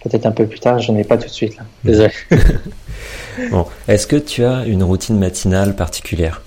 [0.03, 0.81] peut-être un peu plus tard.
[0.81, 1.63] J'en ai pas tout de suite là.
[1.85, 2.13] Désolé.
[3.51, 6.43] bon, est-ce que tu as une routine matinale particulière?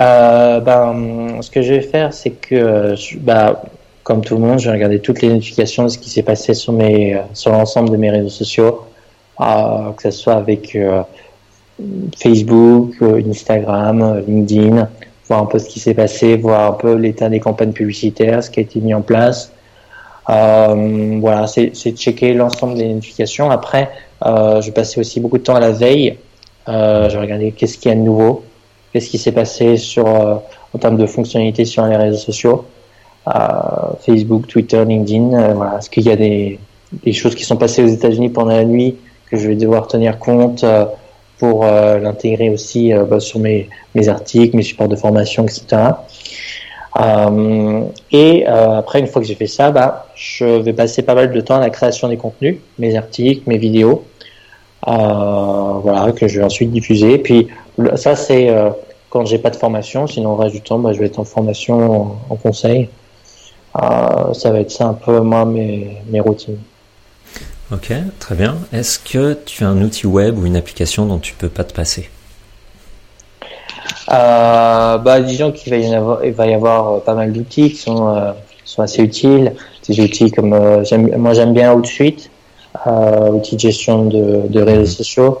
[0.00, 3.62] Euh, ben, ce que je vais faire, c'est que bah,
[4.02, 6.72] comme tout le monde, j'ai regardé toutes les notifications de ce qui s'est passé sur
[6.72, 8.86] mes, sur l'ensemble de mes réseaux sociaux,
[9.40, 11.02] euh, que ce soit avec euh,
[12.16, 14.88] Facebook, euh, Instagram, LinkedIn,
[15.28, 18.50] voir un peu ce qui s'est passé, voir un peu l'état des campagnes publicitaires, ce
[18.50, 19.52] qui a été mis en place.
[20.30, 23.50] Euh, voilà, c'est checker l'ensemble des notifications.
[23.50, 23.90] Après,
[24.24, 26.16] euh, je passais aussi beaucoup de temps à la veille.
[26.68, 28.44] Euh, je regardais qu'est-ce qu'il y a de nouveau,
[28.92, 32.64] qu'est-ce qui s'est passé sur en termes de fonctionnalités sur les réseaux sociaux.
[34.00, 35.32] Facebook, Twitter, LinkedIn.
[35.32, 36.58] Euh, voilà, est-ce qu'il y a des,
[37.04, 38.96] des, choses qui sont passées aux États-Unis pendant la nuit
[39.30, 40.84] que je vais devoir tenir compte euh,
[41.44, 43.68] pour euh, l'intégrer aussi bah, sur mes,
[44.08, 45.92] articles, mes supports de formation, etc.
[47.00, 51.14] Euh, et euh, après, une fois que j'ai fait ça, bah, je vais passer pas
[51.14, 54.04] mal de temps à la création des contenus, mes articles, mes vidéos,
[54.88, 54.92] euh,
[55.82, 57.18] voilà, que je vais ensuite diffuser.
[57.18, 57.48] Puis
[57.96, 58.48] ça, c'est
[59.10, 60.06] quand j'ai pas de formation.
[60.06, 62.88] Sinon, le reste du temps, bah, je vais être en formation, en, conseil.
[63.76, 66.58] Euh, ça va être ça un peu moi mes, mes routines.
[67.74, 68.56] Ok, très bien.
[68.72, 71.74] Est-ce que tu as un outil web ou une application dont tu peux pas te
[71.74, 72.08] passer?
[74.12, 77.70] Euh, bah, disons qu'il va y avoir, il va y avoir euh, pas mal d'outils
[77.70, 78.32] qui sont, euh,
[78.64, 79.54] sont assez utiles.
[79.88, 80.84] Des outils comme euh,
[81.18, 82.30] moi j'aime bien Outsuite,
[82.86, 84.86] euh, outils de gestion de, de réseaux mhm.
[84.86, 85.38] sociaux.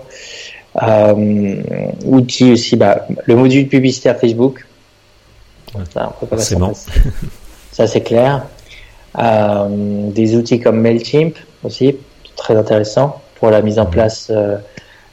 [0.82, 1.62] Euh,
[2.04, 4.66] outils aussi, bah, le module publicitaire Facebook.
[6.38, 6.72] C'est bon.
[7.70, 8.44] ça c'est clair.
[9.18, 11.96] Euh, des outils comme Mailchimp aussi,
[12.36, 14.56] très intéressant pour la mise en place euh,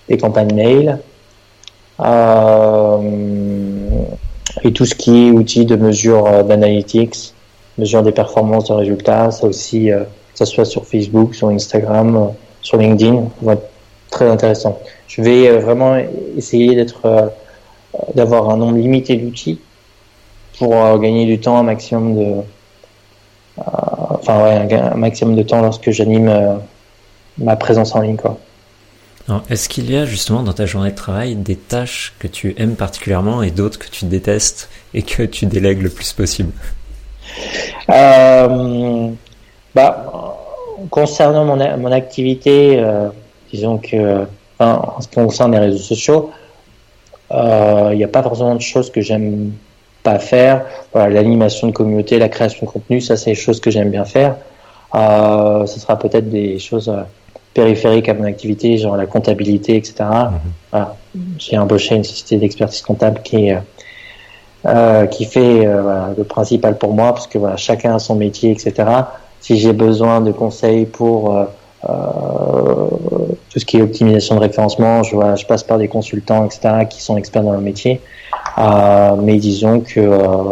[0.08, 1.00] des campagnes mail.
[2.00, 2.98] Euh,
[4.64, 7.34] et tout ce qui est outils de mesure euh, d'analytics,
[7.78, 12.78] mesure des performances de résultats, ça aussi, que ce soit sur Facebook, sur Instagram, sur
[12.78, 13.70] LinkedIn, va être
[14.10, 14.80] très intéressant.
[15.08, 15.98] Je vais vraiment
[16.38, 17.32] essayer d'être,
[18.14, 19.60] d'avoir un nombre limité d'outils
[20.60, 22.36] pour gagner du temps, un maximum de,
[23.58, 26.62] enfin ouais, un, maximum de temps lorsque j'anime
[27.38, 28.38] ma présence en ligne, quoi.
[29.50, 32.76] Est-ce qu'il y a justement dans ta journée de travail des tâches que tu aimes
[32.76, 36.52] particulièrement et d'autres que tu détestes et que tu délègues le plus possible?
[37.90, 39.10] Euh,
[39.74, 40.38] bah,
[40.90, 43.08] Concernant mon, mon activité, euh,
[43.54, 44.26] disons que
[44.60, 46.32] enfin, en ce qui concerne les réseaux sociaux,
[47.32, 49.54] il n'y a pas forcément de choses que j'aime
[50.04, 50.66] pas faire.
[50.94, 54.06] Voilà, l'animation de communauté, la création de contenu, ça c'est des choses que j'aime bien
[54.06, 54.36] faire.
[54.96, 57.04] Euh, ce sera peut-être des choses euh,
[57.54, 59.94] périphériques à mon activité, genre la comptabilité, etc.
[60.00, 60.32] Mhm.
[60.72, 60.96] Voilà.
[61.38, 63.52] J'ai embauché une société d'expertise comptable qui
[64.66, 68.16] euh, qui fait euh, voilà, le principal pour moi, parce que voilà, chacun a son
[68.16, 68.88] métier, etc.
[69.40, 71.46] Si j'ai besoin de conseils pour euh,
[71.90, 72.88] euh,
[73.50, 76.86] tout ce qui est optimisation de référencement, je, voilà, je passe par des consultants, etc.,
[76.90, 78.02] qui sont experts dans le métier.
[78.58, 80.52] Euh, mais disons que euh,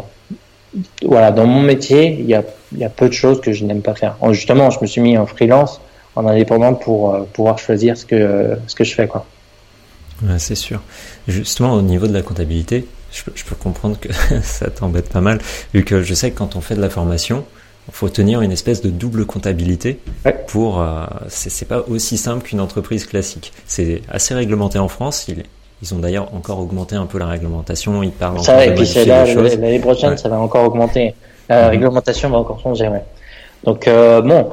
[1.03, 2.43] voilà, dans mon métier, il y a,
[2.75, 4.15] y a peu de choses que je n'aime pas faire.
[4.31, 5.81] Justement, je me suis mis en freelance,
[6.16, 9.26] en indépendant pour pouvoir choisir ce que ce que je fais, quoi.
[10.24, 10.82] Ouais, c'est sûr.
[11.28, 14.10] Justement, au niveau de la comptabilité, je peux, je peux comprendre que
[14.43, 15.39] ça t'embête pas mal,
[15.74, 17.45] vu que je sais que quand on fait de la formation,
[17.89, 19.99] il faut tenir une espèce de double comptabilité
[20.47, 20.80] pour.
[20.80, 23.51] Euh, c'est pas aussi simple qu'une entreprise classique.
[23.66, 25.28] C'est assez réglementé en France.
[25.28, 25.43] Ils,
[25.82, 28.03] ils ont d'ailleurs encore augmenté un peu la réglementation.
[28.03, 31.16] Ils parlent ça, et puis c'est là l'année prochaine, ça va encore augmenter.
[31.47, 32.88] La réglementation va encore changer.
[32.88, 33.03] Ouais.
[33.64, 34.43] Donc euh, bon, euh,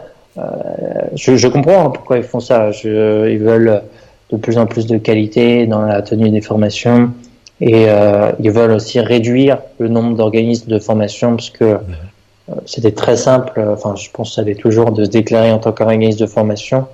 [1.15, 2.71] je, je, comprends pourquoi ils font ça.
[2.85, 3.83] Ils veulent
[4.31, 7.11] de plus en plus de qualité dans la tenue des formations.
[7.61, 11.79] Et euh, ils veulent aussi réduire le nombre d'organismes de formation parce que euh,
[12.67, 13.65] c'était très simple.
[13.73, 16.87] Enfin, je pense que ça l'est toujours de se déclarer en tant qu'organisme de formation.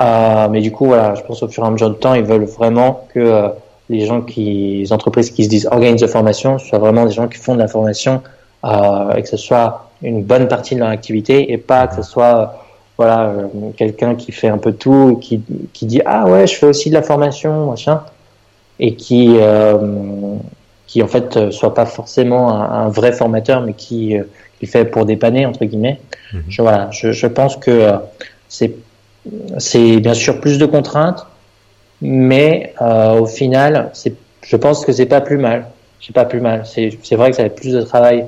[0.00, 2.24] Euh, mais du coup, voilà, je pense au fur et à mesure du temps, ils
[2.24, 3.48] veulent vraiment que euh,
[3.88, 7.26] les gens qui, les entreprises qui se disent organismes de formation, soient vraiment des gens
[7.26, 8.22] qui font de la formation
[8.64, 12.02] euh, et que ce soit une bonne partie de leur activité et pas que ce
[12.02, 12.64] soit
[12.96, 13.32] voilà
[13.76, 15.42] quelqu'un qui fait un peu tout qui,
[15.72, 18.02] qui dit ah ouais, je fais aussi de la formation, machin
[18.80, 20.36] et qui euh,
[20.86, 24.24] qui en fait soit pas forcément un, vrai formateur, mais qui euh,
[24.58, 26.00] qui fait pour dépanner entre guillemets.
[26.32, 26.42] Mhm.
[26.48, 27.98] Je, voilà, je, je pense que euh,
[28.48, 28.74] c'est
[29.58, 31.26] c'est bien sûr plus de contraintes,
[32.00, 35.66] mais euh, au final, c'est je pense que c'est pas plus mal.
[36.00, 36.62] C'est pas plus mal.
[36.64, 38.24] C'est c'est vrai que ça va être plus de travail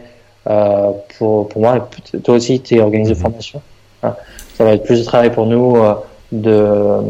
[0.49, 1.89] euh, pour pour moi.
[2.25, 3.23] Toi aussi, tu es organisé de mhm.
[3.23, 3.63] formation.
[4.03, 4.15] Hein.
[4.57, 5.77] Ça va être plus de travail pour nous
[6.33, 7.01] de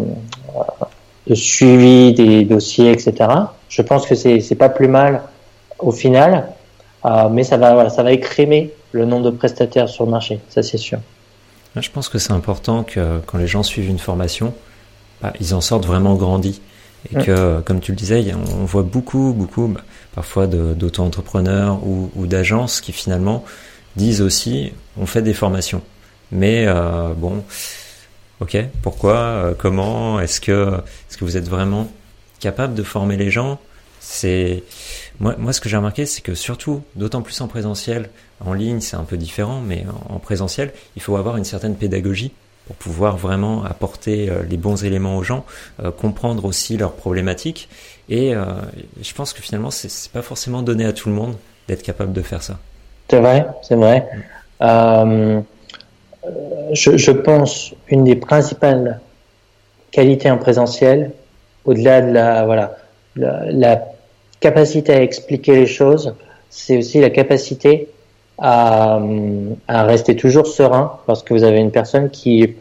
[1.27, 3.29] de suivi des dossiers, etc.
[3.69, 5.23] Je pense que c'est pas plus mal
[5.79, 6.49] au final,
[7.05, 10.41] euh, mais ça va voilà, ça va écrémer le nombre de prestataires sur le marché,
[10.49, 10.99] ça c'est sûr.
[11.77, 14.53] Je pense que c'est important que quand les gens suivent une formation,
[15.23, 16.61] bah, ils en sortent vraiment grandis.
[17.13, 17.23] Et mm.
[17.23, 19.81] que, comme tu le disais, on voit beaucoup, beaucoup, bah,
[20.15, 23.45] parfois d'auto-entrepreneurs ou, ou d'agences qui finalement
[23.97, 25.83] disent aussi, on fait des formations.
[26.33, 27.43] Mais euh, bon,
[28.41, 30.81] Ok, pourquoi, euh, comment, est-ce que,
[31.11, 31.93] est-ce que vous êtes vraiment
[32.41, 33.61] capable de former les gens?
[34.01, 34.65] C'est
[35.21, 38.09] moi, moi, ce que j'ai remarqué, c'est que surtout, d'autant plus en présentiel,
[38.43, 42.33] en ligne, c'est un peu différent, mais en présentiel, il faut avoir une certaine pédagogie
[42.67, 45.45] pour pouvoir vraiment apporter euh, les bons éléments aux gens,
[45.83, 47.69] euh, comprendre aussi leurs problématiques.
[48.11, 48.35] Et
[49.01, 51.37] je pense que finalement, c'est pas forcément donné à tout le monde
[51.69, 52.59] d'être capable de faire ça.
[53.09, 54.07] C'est vrai, c'est vrai.
[54.63, 55.41] Euh,
[56.73, 59.01] je, je, pense, une des principales
[59.91, 61.13] qualités en présentiel,
[61.65, 62.77] au-delà de la, voilà,
[63.17, 63.83] la, la,
[64.41, 66.15] capacité à expliquer les choses,
[66.49, 67.89] c'est aussi la capacité
[68.39, 68.99] à,
[69.69, 72.57] à, rester toujours serein parce que vous avez une personne qui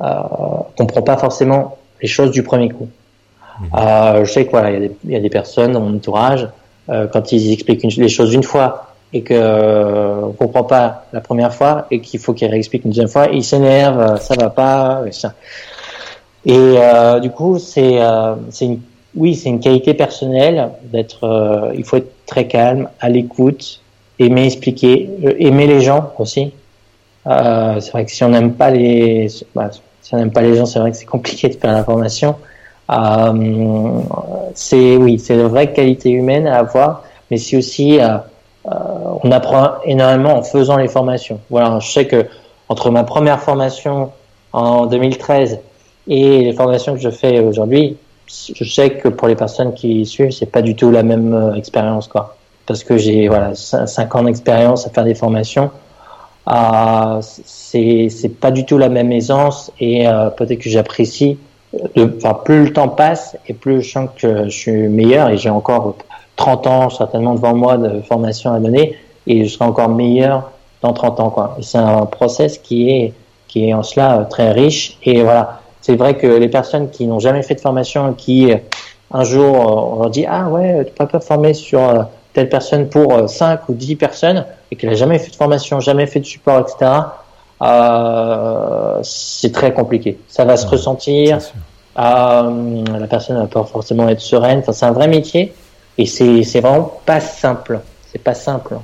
[0.00, 0.22] euh,
[0.78, 2.88] comprend pas forcément les choses du premier coup.
[3.76, 6.48] Euh, je sais que voilà, il y, a des personnes dans mon entourage,
[6.90, 11.54] euh, quand ils expliquent les choses une fois, et que euh, comprend pas la première
[11.54, 15.02] fois et qu'il faut qu'il réexplique une deuxième fois, il s'énerve, euh, ça va pas,
[15.06, 15.34] et ça.
[16.46, 16.76] Et
[17.22, 18.00] du coup, c'est
[18.50, 18.80] c'est une
[19.16, 21.72] oui, c'est une qualité personnelle d'être.
[21.74, 23.80] il faut être très calme, à l'écoute,
[24.18, 26.52] aimer expliquer, aimer les gens aussi.
[27.24, 29.70] c'est vrai que si on n'aime pas les, bah,
[30.02, 32.34] si on n'aime pas les gens, c'est vrai que c'est compliqué de faire l'information.
[32.88, 38.18] C'est oui, c'est une vraie qualité humaine à avoir, mais c'est aussi euh,
[39.22, 41.40] on apprend énormément en faisant les formations.
[41.50, 42.26] Voilà, je sais que
[42.68, 44.10] entre ma première formation
[44.52, 45.58] en 2013
[46.08, 50.30] et les formations que je fais aujourd'hui, je sais que pour les personnes qui suivent,
[50.30, 52.36] c'est pas du tout la même euh, expérience, quoi.
[52.66, 55.70] Parce que j'ai voilà cinq ans d'expérience à faire des formations.
[56.48, 61.38] Euh, c'est c'est pas du tout la même aisance et euh, peut-être que j'apprécie.
[62.44, 65.96] Plus le temps passe et plus je sens que je suis meilleur et j'ai encore
[66.36, 68.96] 30 ans certainement devant moi de formation à donner
[69.26, 70.50] et je serai encore meilleur
[70.82, 71.56] dans 30 ans quoi.
[71.62, 73.12] C'est un process qui est
[73.48, 77.06] qui est en cela euh, très riche et voilà, c'est vrai que les personnes qui
[77.06, 78.56] n'ont jamais fait de formation qui euh,
[79.12, 82.88] un jour euh, on leur dit ah ouais, tu peux pas former sur telle personne
[82.88, 86.26] pour 5 ou 10 personnes et qu'elle a jamais fait de formation, jamais fait de
[86.26, 86.90] support etc.
[87.64, 90.18] Euh, c'est très compliqué.
[90.28, 91.38] Ça va se ressentir.
[91.98, 94.58] Euh, la personne va pas forcément être sereine.
[94.58, 95.54] Enfin, c'est un vrai métier
[95.96, 97.80] et c'est vraiment pas simple.
[98.10, 98.76] c'est pas simple.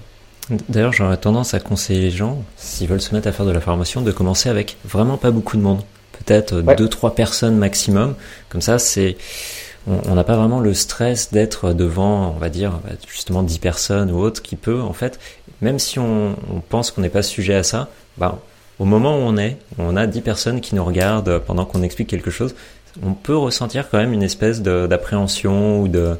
[0.68, 3.60] D'ailleurs, j'aurais tendance à conseiller les gens, s'ils veulent se mettre à faire de la
[3.60, 5.82] formation, de commencer avec vraiment pas beaucoup de monde.
[6.12, 8.14] Peut-être deux, trois personnes maximum.
[8.48, 9.16] Comme ça, c'est,
[9.86, 14.10] on n'a pas vraiment le stress d'être devant, on va dire, bah, justement 10 personnes
[14.10, 15.20] ou autres qui peut, en fait,
[15.60, 18.38] même si on, on pense qu'on n'est pas sujet à ça, bah,
[18.80, 22.08] au moment où on est, on a 10 personnes qui nous regardent pendant qu'on explique
[22.08, 22.56] quelque chose,
[23.06, 26.16] on peut ressentir quand même une espèce d'appréhension ou de,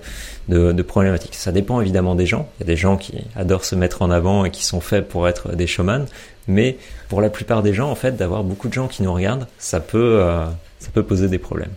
[0.49, 1.35] de, problématique.
[1.35, 2.49] Ça dépend évidemment des gens.
[2.59, 5.09] Il y a des gens qui adorent se mettre en avant et qui sont faits
[5.09, 6.07] pour être des showman,
[6.47, 6.77] mais
[7.09, 9.81] pour la plupart des gens, en fait, d'avoir beaucoup de gens qui nous regardent, ça
[9.81, 10.45] peut, euh,
[10.79, 11.73] ça peut poser des problèmes.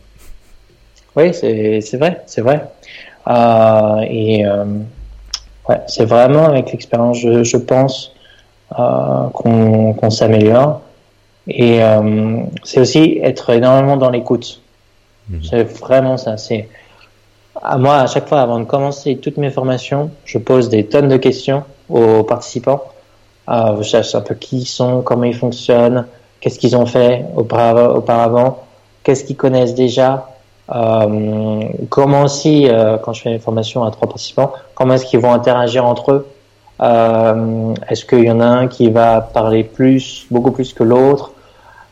[1.15, 2.67] Oui, c'est vrai, c'est vrai.
[3.27, 4.65] Euh, et euh,
[5.69, 8.13] ouais, c'est vraiment avec l'expérience, je, pense,
[8.79, 10.81] euh, qu'on s'améliore.
[11.47, 14.61] Et euh, c'est aussi être énormément dans l'écoute.
[15.29, 15.43] Mhm.
[15.43, 16.37] C'est vraiment ça.
[16.37, 16.69] C'est
[17.61, 21.07] à moi à chaque fois avant de commencer toutes mes formations, je pose des tonnes
[21.07, 22.83] de questions aux participants.
[23.49, 26.05] Euh, je cherche un peu qui ils sont, comment ils fonctionnent,
[26.39, 28.63] qu'est-ce qu'ils ont fait auparavant,
[29.03, 30.29] qu'est-ce qu'ils connaissent déjà,
[30.73, 35.19] euh, comment aussi, euh, quand je fais une formation à trois participants, comment est-ce qu'ils
[35.19, 36.27] vont interagir entre eux
[36.81, 41.31] euh, Est-ce qu'il y en a un qui va parler plus, beaucoup plus que l'autre?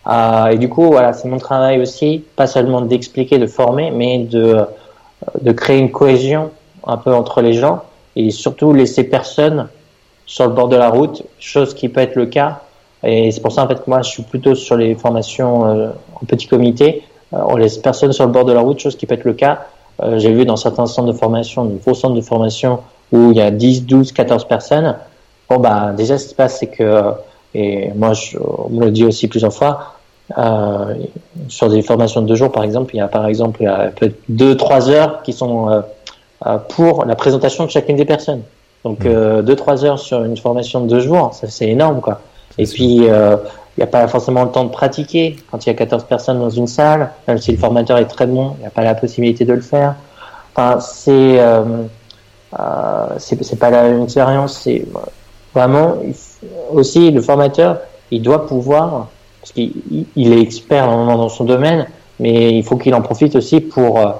[0.08, 4.20] Euh, Et du coup, voilà, c'est mon travail aussi, pas seulement d'expliquer, de former, mais
[4.20, 4.66] de,
[5.42, 6.52] de créer une cohésion
[6.86, 7.84] un peu entre les gens
[8.16, 9.68] et surtout laisser personne
[10.26, 12.62] sur le bord de la route, chose qui peut être le cas.
[13.04, 15.90] Et c'est pour ça en fait que moi je suis plutôt sur les formations euh,
[16.16, 17.04] en petit comité.
[17.32, 19.66] On laisse personne sur le bord de la route, chose qui peut être le cas.
[20.18, 22.80] J'ai vu dans certains centres de formation, de gros centres de formation
[23.12, 24.96] où il y a 10, 12, 14 personnes.
[25.50, 27.12] Bon bah déjà ce qui se passe c'est que
[27.54, 29.96] et moi je on me le dit aussi plusieurs fois
[30.38, 30.96] euh,
[31.50, 33.68] sur des formations de deux jours par exemple, il y a par exemple il y
[33.68, 35.84] a peut-être deux, trois heures qui sont
[36.70, 38.42] pour la présentation de chacune des personnes.
[38.84, 42.02] Donc, 2-3 euh, deux, trois heures sur une formation de deux jours, ça c'est énorme,
[42.02, 42.22] quoi.
[42.58, 43.38] Et puis, euh,
[43.78, 45.38] il n'y a pas forcément le temps de pratiquer.
[45.50, 48.28] Quand il y a 14 personnes dans une salle, même si le formateur est très
[48.28, 49.96] bon, il n'y a pas la possibilité de le faire.
[50.54, 51.64] Enfin, c'est euh,
[52.60, 54.60] euh c'est pas la même expérience.
[54.64, 54.86] C'est
[55.54, 55.98] vraiment
[56.72, 57.80] aussi le formateur,
[58.12, 59.08] il doit pouvoir,
[59.42, 61.88] parce qu'il il est expert dans son domaine,
[62.20, 64.12] mais il faut qu'il en profite aussi pour euh,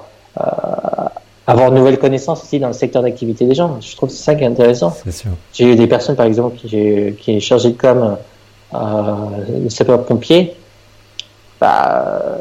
[1.46, 3.78] avoir de nouvelles connaissances aussi dans le secteur d'activité des gens.
[3.80, 4.94] Je trouve que c'est ça qui est intéressant.
[5.52, 8.16] J'ai eu des personnes, par exemple, qui, qui est chargé de com,
[8.74, 10.54] euh, sapeur-pompier.
[11.60, 12.38] Bah,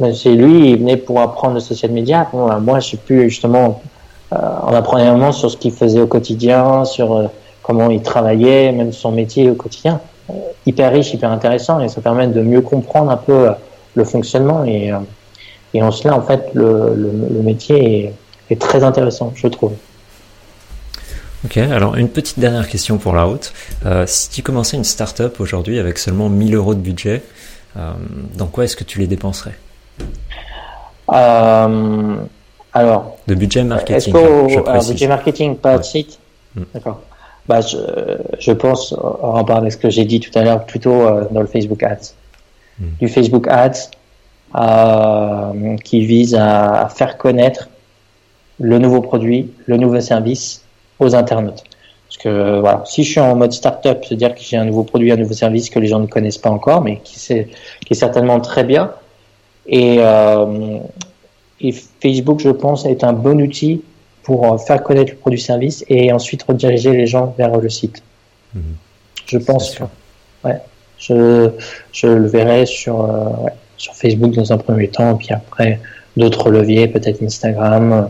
[0.00, 2.28] euh, c'est lui, il venait pour apprendre le social media.
[2.32, 3.87] Bon, bah, moi, je suis plus justement, euh,
[4.32, 7.26] on apprenait vraiment sur ce qu'il faisait au quotidien, sur euh,
[7.62, 10.00] comment il travaillait, même son métier au quotidien.
[10.30, 10.34] Euh,
[10.66, 13.48] hyper riche, hyper intéressant, et ça permet de mieux comprendre un peu
[13.94, 14.64] le fonctionnement.
[14.64, 14.92] Et,
[15.74, 18.14] et en cela, en fait, le, le, le métier est
[18.50, 19.72] est très intéressant, je trouve.
[21.44, 23.52] Ok, alors une petite dernière question pour la route.
[23.86, 27.22] Euh, si tu commençais une start-up aujourd'hui avec seulement 1000 euros de budget,
[27.76, 27.92] euh,
[28.36, 29.56] dans quoi est-ce que tu les dépenserais?
[31.12, 32.16] Euh,
[32.72, 33.16] Alors.
[33.26, 34.14] De budget marketing.
[34.14, 36.18] je budget marketing, pas de site.
[36.54, 36.62] Hmm.
[36.74, 37.00] D'accord.
[37.46, 37.78] Bah, je,
[38.38, 41.46] je, pense, en rapport avec ce que j'ai dit tout à l'heure, plutôt dans le
[41.46, 42.14] Facebook Ads.
[42.78, 42.88] Hmm.
[43.00, 43.90] Du Facebook Ads
[45.84, 47.68] qui vise à faire connaître
[48.58, 50.62] le nouveau produit, le nouveau service
[50.98, 51.64] aux internautes.
[52.08, 55.12] Parce que voilà, si je suis en mode startup, c'est-à-dire que j'ai un nouveau produit,
[55.12, 57.48] un nouveau service que les gens ne connaissent pas encore, mais qui, est,
[57.84, 58.92] qui est certainement très bien.
[59.66, 60.78] Et, euh,
[61.60, 63.82] et Facebook, je pense, est un bon outil
[64.22, 68.02] pour faire connaître le produit-service et ensuite rediriger les gens vers le site.
[68.54, 68.62] Mhm.
[69.26, 69.84] Je pense que,
[70.44, 70.60] ouais,
[70.98, 71.50] je,
[71.92, 75.80] je le verrai sur, euh, ouais, sur Facebook dans un premier temps, puis après
[76.16, 78.08] d'autres leviers, peut-être Instagram,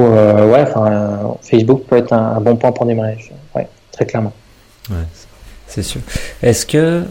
[0.00, 3.18] euh, ouais, enfin, Facebook peut être un, bon point pour démarrer.
[3.54, 4.32] Ouais, très clairement.
[4.90, 4.96] Ouais,
[5.66, 6.00] c'est sûr.
[6.42, 7.04] Est-ce que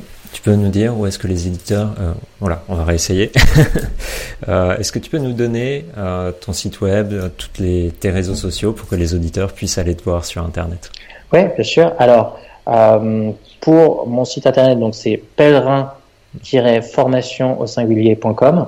[0.43, 3.31] peux nous dire où est-ce que les éditeurs, euh, voilà, on va réessayer.
[4.49, 8.35] euh, est-ce que tu peux nous donner euh, ton site web, toutes les tes réseaux
[8.35, 10.91] sociaux pour que les auditeurs puissent aller te voir sur Internet?
[11.31, 11.93] Oui, bien sûr.
[11.97, 12.37] Alors,
[13.61, 18.67] pour mon site Internet, donc c'est pèlerin-formation au singulier.com.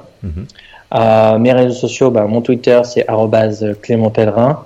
[0.94, 3.06] Euh, mes réseaux sociaux, bah, mon Twitter c'est
[3.82, 4.64] Clément Pellerin.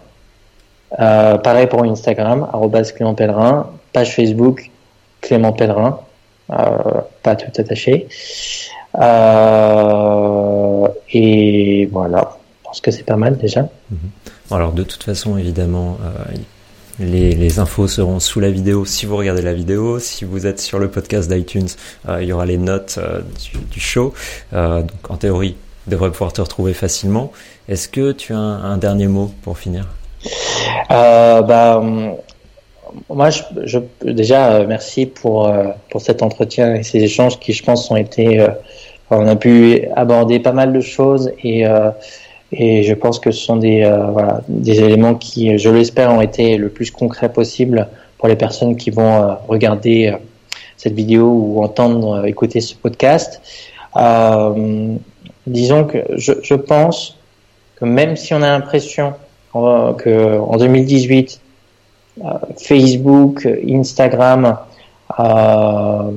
[1.00, 2.48] Euh, pareil pour Instagram,
[2.96, 3.68] Clément Pellerin.
[3.94, 4.70] Page Facebook,
[5.22, 6.00] Clément Pellerin.
[6.52, 8.08] Euh, pas tout attaché.
[9.00, 13.70] Euh, et voilà, je pense que c'est pas mal déjà.
[13.92, 13.98] Mhm.
[14.52, 16.38] Alors de toute façon, évidemment, euh,
[17.00, 20.00] les, les, infos seront sous la vidéo si vous regardez la vidéo.
[20.00, 21.70] Si vous êtes sur le podcast d'iTunes,
[22.20, 23.00] il y aura les notes
[23.40, 24.14] du, du, show.
[24.52, 25.56] donc en théorie,
[25.88, 27.32] devrait pouvoir te retrouver facilement.
[27.68, 29.88] Est-ce que tu as un, dernier mot pour finir?
[30.90, 31.82] Bah,
[33.10, 33.30] moi,
[34.04, 37.96] déjà euh, merci pour euh, pour cet entretien et ces échanges qui, je pense, ont
[37.96, 38.46] été.
[39.12, 41.66] on a pu aborder pas mal de choses et
[42.52, 43.82] et je pense que ce sont des
[44.48, 47.88] des éléments qui, je l'espère, ont été le plus concrets possible
[48.18, 50.14] pour les personnes qui vont regarder
[50.78, 53.42] cette vidéo ou entendre, écouter ce podcast.
[55.48, 57.18] disons que je, je pense
[57.78, 59.14] que même si on a l'impression
[59.54, 61.49] que en 2018, euh,
[62.58, 64.58] Facebook, Instagram
[65.20, 66.12] euh,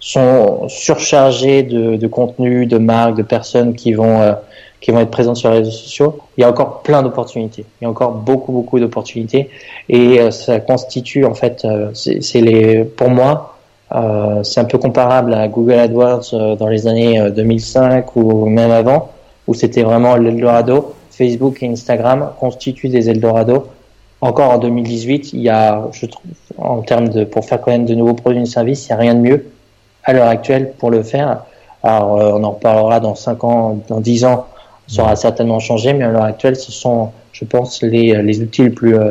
[0.00, 4.32] sont surchargés de, contenu, de marques, de personnes qui vont euh,
[4.80, 6.18] qui vont être présentes sur les réseaux sociaux.
[6.36, 7.64] Il y a encore plein d'opportunités.
[7.80, 9.48] Il y a encore beaucoup beaucoup d'opportunités
[9.88, 11.64] et ça constitue en fait,
[11.94, 13.56] c'est les pour moi,
[14.42, 19.10] c'est un peu comparable à Google AdWords dans les années 2005 ou même avant,
[19.46, 20.94] où c'était vraiment l'Eldorado.
[21.12, 23.68] Facebook et Instagram constituent des Eldorado.
[24.22, 27.94] Encore en 2018, il y a, je trouve, en termes de, pour faire connaître de
[27.96, 29.46] nouveaux produits et services, il n'y a rien de mieux
[30.04, 31.42] à l'heure actuelle pour le faire.
[31.82, 34.46] Alors, euh, on en reparlera dans 5 ans, dans 10 ans,
[34.86, 38.62] ça aura certainement changé, mais à l'heure actuelle, ce sont, je pense, les, les outils
[38.62, 39.10] les plus, euh,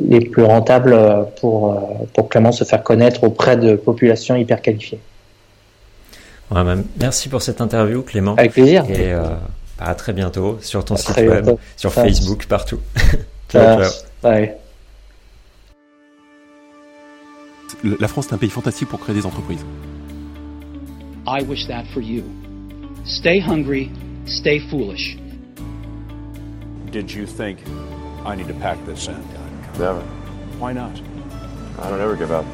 [0.00, 0.98] les plus rentables
[1.40, 1.76] pour, euh,
[2.12, 4.98] pour clairement se faire connaître auprès de populations hyper qualifiées.
[6.50, 6.62] Ouais,
[6.98, 8.34] merci pour cette interview, Clément.
[8.34, 8.84] Avec plaisir.
[8.90, 9.12] Et,
[9.78, 12.80] à très bientôt sur ton site web, sur Facebook, partout.
[13.48, 14.11] ciao, ciao.
[14.22, 14.56] Bye.
[17.82, 19.64] La France est un pays fantastique pour créer des entreprises.
[21.26, 22.22] I wish that for you.
[23.04, 23.90] Stay hungry,
[24.26, 25.16] stay foolish.
[26.92, 27.58] Did you think
[28.24, 29.16] I need to pack this in?
[29.78, 30.02] Never.
[30.60, 30.92] Why not?
[31.80, 32.44] I don't ever give up.